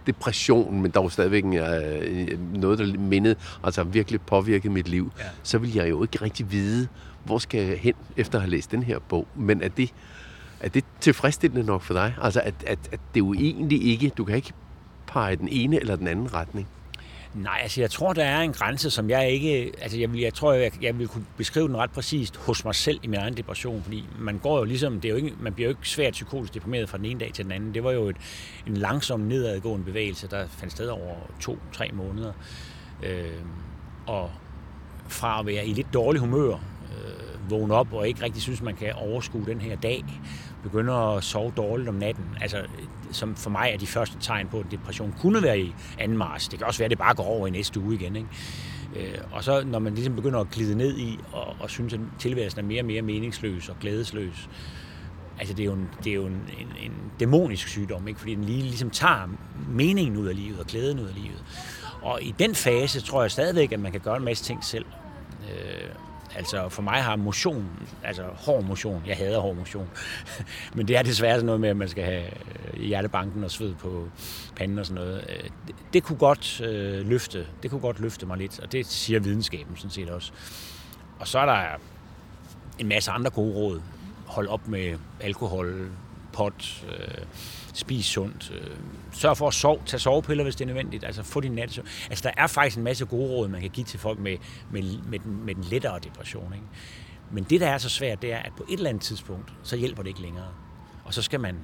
depression, 0.08 0.82
men 0.82 0.92
dog 0.92 1.12
stadigvæk 1.12 1.44
øh, 1.46 2.58
noget, 2.60 2.80
der 2.80 2.98
mindede, 3.00 3.36
altså 3.64 3.84
virkelig 3.84 4.22
påvirket 4.22 4.72
mit 4.72 4.88
liv, 4.88 5.12
ja. 5.20 5.24
så 5.44 5.58
vil 5.58 5.74
jeg 5.74 5.90
jo 5.90 6.02
ikke 6.02 6.22
rigtig 6.22 6.52
vide, 6.52 6.88
hvor 7.24 7.38
skal 7.38 7.68
jeg 7.68 7.78
hen 7.80 7.94
efter 8.18 8.38
at 8.38 8.42
have 8.42 8.52
læst 8.52 8.72
den 8.72 8.84
her 8.84 9.00
bog. 9.00 9.28
Men 9.36 9.62
er 9.62 9.70
det, 9.70 9.94
er 10.60 10.70
det 10.70 10.86
tilfredsstillende 11.00 11.66
nok 11.66 11.82
for 11.82 11.94
dig? 11.94 12.16
Altså, 12.22 12.42
at, 12.42 12.54
at, 12.68 12.80
at 12.92 13.00
det 13.14 13.20
jo 13.20 13.34
egentlig 13.34 13.84
ikke, 13.84 14.10
du 14.10 14.24
kan 14.24 14.36
ikke 14.36 14.54
pege 15.08 15.36
den 15.36 15.48
ene 15.52 15.80
eller 15.80 15.96
den 15.96 16.08
anden 16.08 16.34
retning. 16.34 16.68
Nej, 17.34 17.60
altså 17.62 17.82
jeg 17.82 17.92
tror, 17.92 18.14
der 18.14 18.24
er 18.24 18.42
en 18.42 18.54
grænse, 18.54 18.90
som 18.90 19.10
jeg 19.10 19.30
ikke... 19.30 19.72
Altså 19.82 20.00
jeg, 20.00 20.14
vil, 20.14 20.22
jeg 20.22 20.34
tror, 20.34 20.54
jeg, 20.54 20.72
jeg 20.82 21.00
vil 21.00 21.08
kunne 21.08 21.26
beskrive 21.38 21.68
den 21.68 21.78
ret 21.78 21.92
præcist 21.92 22.38
hos 22.38 22.66
mig 22.66 22.76
selv 22.76 23.00
i 23.04 23.08
min 23.08 23.20
egen 23.20 23.38
depression, 23.38 23.84
fordi 23.84 24.06
man 24.20 24.38
går 24.38 24.58
jo 24.58 24.64
ligesom... 24.64 25.02
Det 25.02 25.06
er 25.06 25.10
jo 25.10 25.16
ikke, 25.16 25.34
man 25.40 25.54
bliver 25.54 25.70
jo 25.70 25.72
ikke 25.72 25.90
svært 25.90 26.14
psykotisk 26.14 26.54
deprimeret 26.54 26.90
fra 26.90 26.98
den 26.98 27.06
ene 27.06 27.20
dag 27.20 27.34
til 27.34 27.44
den 27.44 27.52
anden. 27.52 27.74
Det 27.74 27.84
var 27.84 27.92
jo 27.92 28.10
et, 28.10 28.18
en 28.68 28.78
langsom 28.78 29.20
nedadgående 29.20 29.86
bevægelse, 29.86 30.28
der 30.28 30.48
fandt 30.48 30.74
sted 30.74 30.88
over 30.88 31.16
to-tre 31.40 31.90
måneder. 31.94 32.34
Øh, 33.04 33.28
og 34.08 34.32
fra 35.08 35.40
at 35.40 35.46
være 35.46 35.68
i 35.68 35.74
lidt 35.74 35.94
dårlig 35.94 36.22
humør, 36.22 36.54
øh, 36.54 37.33
vågne 37.50 37.74
op 37.74 37.94
og 37.94 38.08
ikke 38.08 38.24
rigtig 38.24 38.42
synes, 38.42 38.62
man 38.62 38.76
kan 38.76 38.94
overskue 38.94 39.46
den 39.46 39.62
her 39.62 39.76
dag, 39.76 40.06
begynder 40.64 41.18
at 41.18 41.24
sove 41.24 41.54
dårligt 41.58 41.90
om 41.90 41.96
natten. 41.96 42.26
Altså, 42.42 42.58
som 43.12 43.36
for 43.36 43.50
mig 43.50 43.70
er 43.74 43.78
de 43.78 43.88
første 43.88 44.18
tegn 44.20 44.48
på, 44.48 44.60
at 44.60 44.66
depression 44.72 45.16
kunne 45.22 45.44
være 45.44 45.60
i 45.60 45.76
anden 46.00 46.18
marts. 46.18 46.48
Det 46.48 46.60
kan 46.60 46.68
også 46.68 46.80
være, 46.80 46.86
at 46.86 46.92
det 46.92 46.98
bare 46.98 47.16
går 47.16 47.24
over 47.24 47.48
i 47.48 47.52
næste 47.52 47.80
uge 47.80 47.96
igen. 47.96 48.16
Ikke? 48.16 48.30
Øh, 48.96 49.18
og 49.32 49.44
så 49.44 49.64
når 49.64 49.80
man 49.80 49.96
ligesom 49.96 50.16
begynder 50.16 50.40
at 50.40 50.50
glide 50.50 50.76
ned 50.76 50.98
i, 50.98 51.20
og, 51.32 51.56
og 51.60 51.70
synes, 51.70 51.94
at 51.94 52.00
tilværelsen 52.20 52.60
er 52.60 52.64
mere 52.64 52.82
og 52.82 52.86
mere 52.86 53.02
meningsløs 53.02 53.70
og 53.70 53.76
glædesløs, 53.80 54.50
altså 55.40 55.54
det 55.54 55.64
er 55.64 55.66
jo 55.66 55.74
en, 55.74 55.90
det 56.04 56.10
er 56.10 56.16
jo 56.16 56.26
en, 56.26 56.50
en, 56.60 56.68
en 56.82 56.92
dæmonisk 57.20 57.68
sygdom, 57.68 58.08
ikke? 58.08 58.20
fordi 58.20 58.36
den 58.36 58.44
lige 58.44 58.62
ligesom 58.62 58.90
tager 58.90 59.30
meningen 59.70 60.18
ud 60.18 60.28
af 60.28 60.36
livet 60.36 60.60
og 60.60 60.66
glæden 60.66 61.00
ud 61.00 61.06
af 61.06 61.16
livet. 61.16 61.44
Og 62.02 62.24
i 62.24 62.36
den 62.40 62.56
fase 62.56 63.02
tror 63.02 63.22
jeg 63.22 63.32
stadigvæk, 63.32 63.72
at 63.72 63.80
man 63.80 63.92
kan 63.92 64.02
gøre 64.02 64.18
en 64.18 64.24
masse 64.24 64.44
ting 64.44 64.64
selv. 64.64 64.86
Øh, 65.52 65.90
Altså 66.36 66.70
for 66.70 66.82
mig 66.82 67.04
har 67.04 67.16
motion, 67.16 67.70
altså 68.04 68.24
hård 68.34 68.64
motion, 68.64 69.04
jeg 69.08 69.18
hader 69.18 69.40
hård 69.40 69.56
motion, 69.56 69.90
men 70.76 70.88
det 70.88 70.98
er 70.98 71.02
desværre 71.02 71.36
sådan 71.36 71.46
noget 71.46 71.62
med, 71.62 71.70
at 71.70 71.78
man 71.78 71.90
skal 71.90 72.04
have 72.04 72.26
øh, 72.74 72.82
hjertebanken 72.82 73.44
og 73.44 73.52
sved 73.52 73.76
på 73.76 74.10
panden 74.56 74.80
og 74.80 74.86
sådan 74.86 75.04
noget. 75.04 75.26
Øh, 75.30 75.50
det, 75.68 75.76
det 75.94 76.04
kunne 76.04 76.18
godt 76.18 76.62
øh, 76.62 77.08
løfte, 77.08 77.48
det 77.64 77.72
kunne 77.72 77.82
godt 77.82 78.00
løfte 78.00 78.26
mig 78.26 78.38
lidt, 78.38 78.60
og 78.60 78.72
det 78.72 78.86
siger 78.86 79.20
videnskaben 79.20 79.78
sådan 79.78 79.92
set 79.92 80.10
også. 80.10 80.32
Og 81.20 81.28
så 81.28 81.40
er 81.40 81.46
der 81.46 81.64
en 82.80 82.88
masse 82.88 83.12
andre 83.12 83.30
gode 83.30 83.54
råd. 83.54 83.82
Hold 84.26 84.48
op 84.48 84.68
med 84.68 84.98
alkohol, 85.20 85.92
pot, 86.34 86.86
øh, 86.90 87.26
spis 87.74 88.06
sundt, 88.06 88.52
øh, 88.56 88.78
sørg 89.12 89.38
for 89.38 89.48
at 89.48 89.54
sove, 89.54 89.80
tag 89.86 90.00
sovepiller, 90.00 90.44
hvis 90.44 90.56
det 90.56 90.62
er 90.62 90.68
nødvendigt, 90.68 91.04
altså 91.04 91.24
få 91.24 91.42
din 91.42 91.52
nattesøvn. 91.52 91.88
Altså 92.10 92.24
der 92.24 92.44
er 92.44 92.48
faktisk 92.48 92.78
en 92.78 92.84
masse 92.84 93.06
gode 93.06 93.30
råd, 93.30 93.48
man 93.48 93.62
kan 93.62 93.70
give 93.70 93.84
til 93.84 94.00
folk 94.00 94.20
med, 94.20 94.38
med, 94.72 94.98
med, 95.10 95.20
den, 95.20 95.46
med 95.46 95.56
den 95.56 95.64
lettere 95.64 96.00
depression. 96.00 96.54
Ikke? 96.54 96.66
Men 97.32 97.44
det, 97.44 97.62
der 97.62 97.68
er 97.68 97.78
så 97.78 97.90
svært, 97.90 98.22
det 98.22 98.34
er, 98.34 98.38
at 98.38 98.52
på 98.58 98.64
et 98.70 98.78
eller 98.78 98.90
andet 98.90 99.04
tidspunkt, 99.04 99.54
så 99.64 99.78
hjælper 99.78 100.04
det 100.04 100.10
ikke 100.10 100.22
længere. 100.22 100.48
Og 101.06 101.14
så 101.14 101.22
skal 101.22 101.40
man 101.40 101.56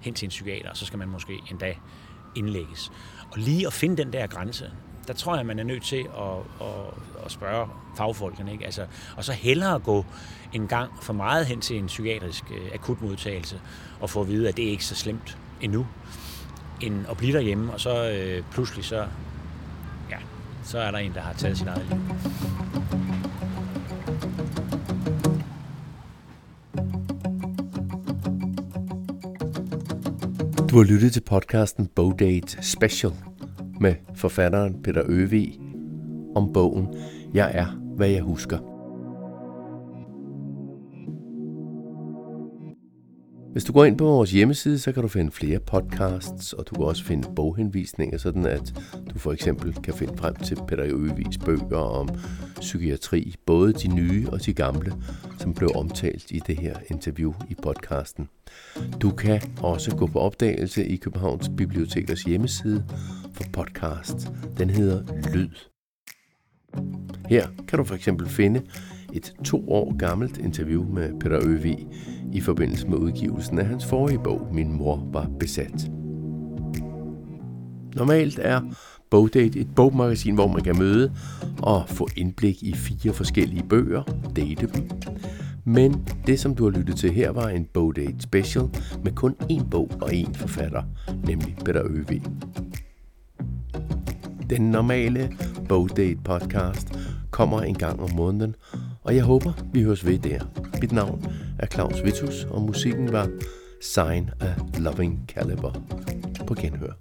hen 0.00 0.14
til 0.14 0.26
en 0.26 0.30
psykiater, 0.30 0.70
og 0.70 0.76
så 0.76 0.86
skal 0.86 0.98
man 0.98 1.08
måske 1.08 1.40
endda 1.50 1.74
indlægges. 2.34 2.92
Og 3.30 3.38
lige 3.38 3.66
at 3.66 3.72
finde 3.72 3.96
den 3.96 4.12
der 4.12 4.26
grænse, 4.26 4.70
der 5.06 5.12
tror 5.12 5.36
jeg, 5.36 5.46
man 5.46 5.58
er 5.58 5.64
nødt 5.64 5.82
til 5.82 6.06
at, 6.18 6.66
at, 6.66 7.24
at 7.24 7.32
spørge 7.32 7.68
fagfolkene. 7.96 8.52
Ikke? 8.52 8.64
Altså, 8.64 8.86
og 9.16 9.24
så 9.24 9.32
hellere 9.32 9.78
gå 9.78 10.04
en 10.52 10.68
gang 10.68 10.90
for 11.02 11.12
meget 11.12 11.46
hen 11.46 11.60
til 11.60 11.78
en 11.78 11.86
psykiatrisk 11.86 12.44
øh, 12.50 12.70
akutmodtagelse 12.74 13.60
og 14.00 14.10
få 14.10 14.20
at 14.20 14.28
vide, 14.28 14.48
at 14.48 14.56
det 14.56 14.66
er 14.66 14.70
ikke 14.70 14.84
så 14.84 14.94
slemt 14.94 15.38
endnu, 15.62 15.86
end 16.80 16.94
at 17.10 17.16
blive 17.16 17.32
derhjemme, 17.32 17.72
og 17.72 17.80
så 17.80 18.10
øh, 18.10 18.42
pludselig 18.50 18.84
så, 18.84 19.06
ja, 20.10 20.16
så 20.64 20.78
er 20.78 20.90
der 20.90 20.98
en, 20.98 21.14
der 21.14 21.20
har 21.20 21.32
taget 21.32 21.58
sin 21.58 21.68
eget 21.68 21.86
liv. 21.90 21.98
Du 30.70 30.76
har 30.76 30.84
lyttet 30.84 31.12
til 31.12 31.20
podcasten 31.20 31.86
Bowdate 31.86 32.62
Special 32.62 33.12
med 33.80 33.94
forfatteren 34.14 34.82
Peter 34.82 35.02
Øvig 35.06 35.60
om 36.36 36.52
bogen 36.52 36.88
Jeg 37.34 37.50
er, 37.54 37.66
hvad 37.96 38.08
jeg 38.08 38.22
husker. 38.22 38.71
Hvis 43.52 43.64
du 43.64 43.72
går 43.72 43.84
ind 43.84 43.98
på 43.98 44.04
vores 44.04 44.32
hjemmeside, 44.32 44.78
så 44.78 44.92
kan 44.92 45.02
du 45.02 45.08
finde 45.08 45.32
flere 45.32 45.58
podcasts, 45.58 46.52
og 46.52 46.66
du 46.70 46.74
kan 46.74 46.84
også 46.84 47.04
finde 47.04 47.28
boghenvisninger, 47.36 48.18
sådan 48.18 48.46
at 48.46 48.74
du 49.14 49.18
for 49.18 49.32
eksempel 49.32 49.74
kan 49.82 49.94
finde 49.94 50.16
frem 50.16 50.34
til 50.34 50.58
Peter 50.68 50.84
Øvigs 50.86 51.38
bøger 51.38 51.76
om 51.76 52.08
psykiatri, 52.60 53.34
både 53.46 53.72
de 53.72 53.88
nye 53.88 54.28
og 54.28 54.46
de 54.46 54.52
gamle, 54.52 54.92
som 55.38 55.54
blev 55.54 55.70
omtalt 55.74 56.30
i 56.30 56.40
det 56.46 56.58
her 56.58 56.76
interview 56.90 57.32
i 57.50 57.54
podcasten. 57.62 58.28
Du 59.00 59.10
kan 59.10 59.40
også 59.62 59.96
gå 59.96 60.06
på 60.06 60.18
opdagelse 60.18 60.86
i 60.86 60.96
Københavns 60.96 61.50
Bibliotekers 61.56 62.22
hjemmeside 62.22 62.84
for 63.34 63.44
podcast. 63.52 64.28
Den 64.58 64.70
hedder 64.70 65.02
Lyd. 65.34 65.50
Her 67.28 67.46
kan 67.68 67.78
du 67.78 67.84
for 67.84 67.94
eksempel 67.94 68.28
finde 68.28 68.62
et 69.12 69.34
to 69.44 69.68
år 69.68 69.96
gammelt 69.96 70.38
interview 70.38 70.94
med 70.94 71.20
Peter 71.20 71.40
Øvig 71.44 71.86
i 72.32 72.40
forbindelse 72.40 72.88
med 72.88 72.98
udgivelsen 72.98 73.58
af 73.58 73.66
hans 73.66 73.86
forrige 73.86 74.20
bog, 74.24 74.48
Min 74.52 74.72
mor 74.72 75.08
var 75.12 75.30
besat. 75.40 75.90
Normalt 77.96 78.38
er 78.42 78.60
Bogdate 79.10 79.58
et 79.58 79.74
bogmagasin, 79.76 80.34
hvor 80.34 80.46
man 80.46 80.62
kan 80.62 80.78
møde 80.78 81.12
og 81.62 81.88
få 81.88 82.08
indblik 82.16 82.62
i 82.62 82.74
fire 82.74 83.12
forskellige 83.12 83.64
bøger, 83.68 84.02
date 84.36 84.66
dem. 84.66 84.90
Men 85.64 86.08
det, 86.26 86.40
som 86.40 86.54
du 86.54 86.64
har 86.64 86.70
lyttet 86.70 86.96
til 86.96 87.12
her, 87.12 87.30
var 87.30 87.48
en 87.48 87.64
Bogdate 87.64 88.20
special 88.20 88.64
med 89.04 89.12
kun 89.12 89.34
én 89.52 89.68
bog 89.68 89.90
og 90.00 90.12
én 90.12 90.34
forfatter, 90.34 90.82
nemlig 91.26 91.56
Peter 91.64 91.82
Øvig. 91.84 92.22
Den 94.50 94.70
normale 94.70 95.32
Bogdate 95.68 96.18
podcast 96.24 96.98
kommer 97.30 97.60
en 97.60 97.74
gang 97.74 98.00
om 98.00 98.10
måneden, 98.16 98.54
og 99.02 99.14
jeg 99.16 99.24
håber, 99.24 99.52
vi 99.72 99.82
høres 99.82 100.06
ved 100.06 100.18
der. 100.18 100.40
Mit 100.80 100.92
navn 100.92 101.24
er 101.58 101.66
Claus 101.66 102.04
Vitus, 102.04 102.44
og 102.44 102.62
musikken 102.62 103.12
var 103.12 103.28
Sign 103.80 104.30
a 104.40 104.54
Loving 104.78 105.24
Caliber. 105.28 105.72
På 106.46 106.54
genhør. 106.54 106.92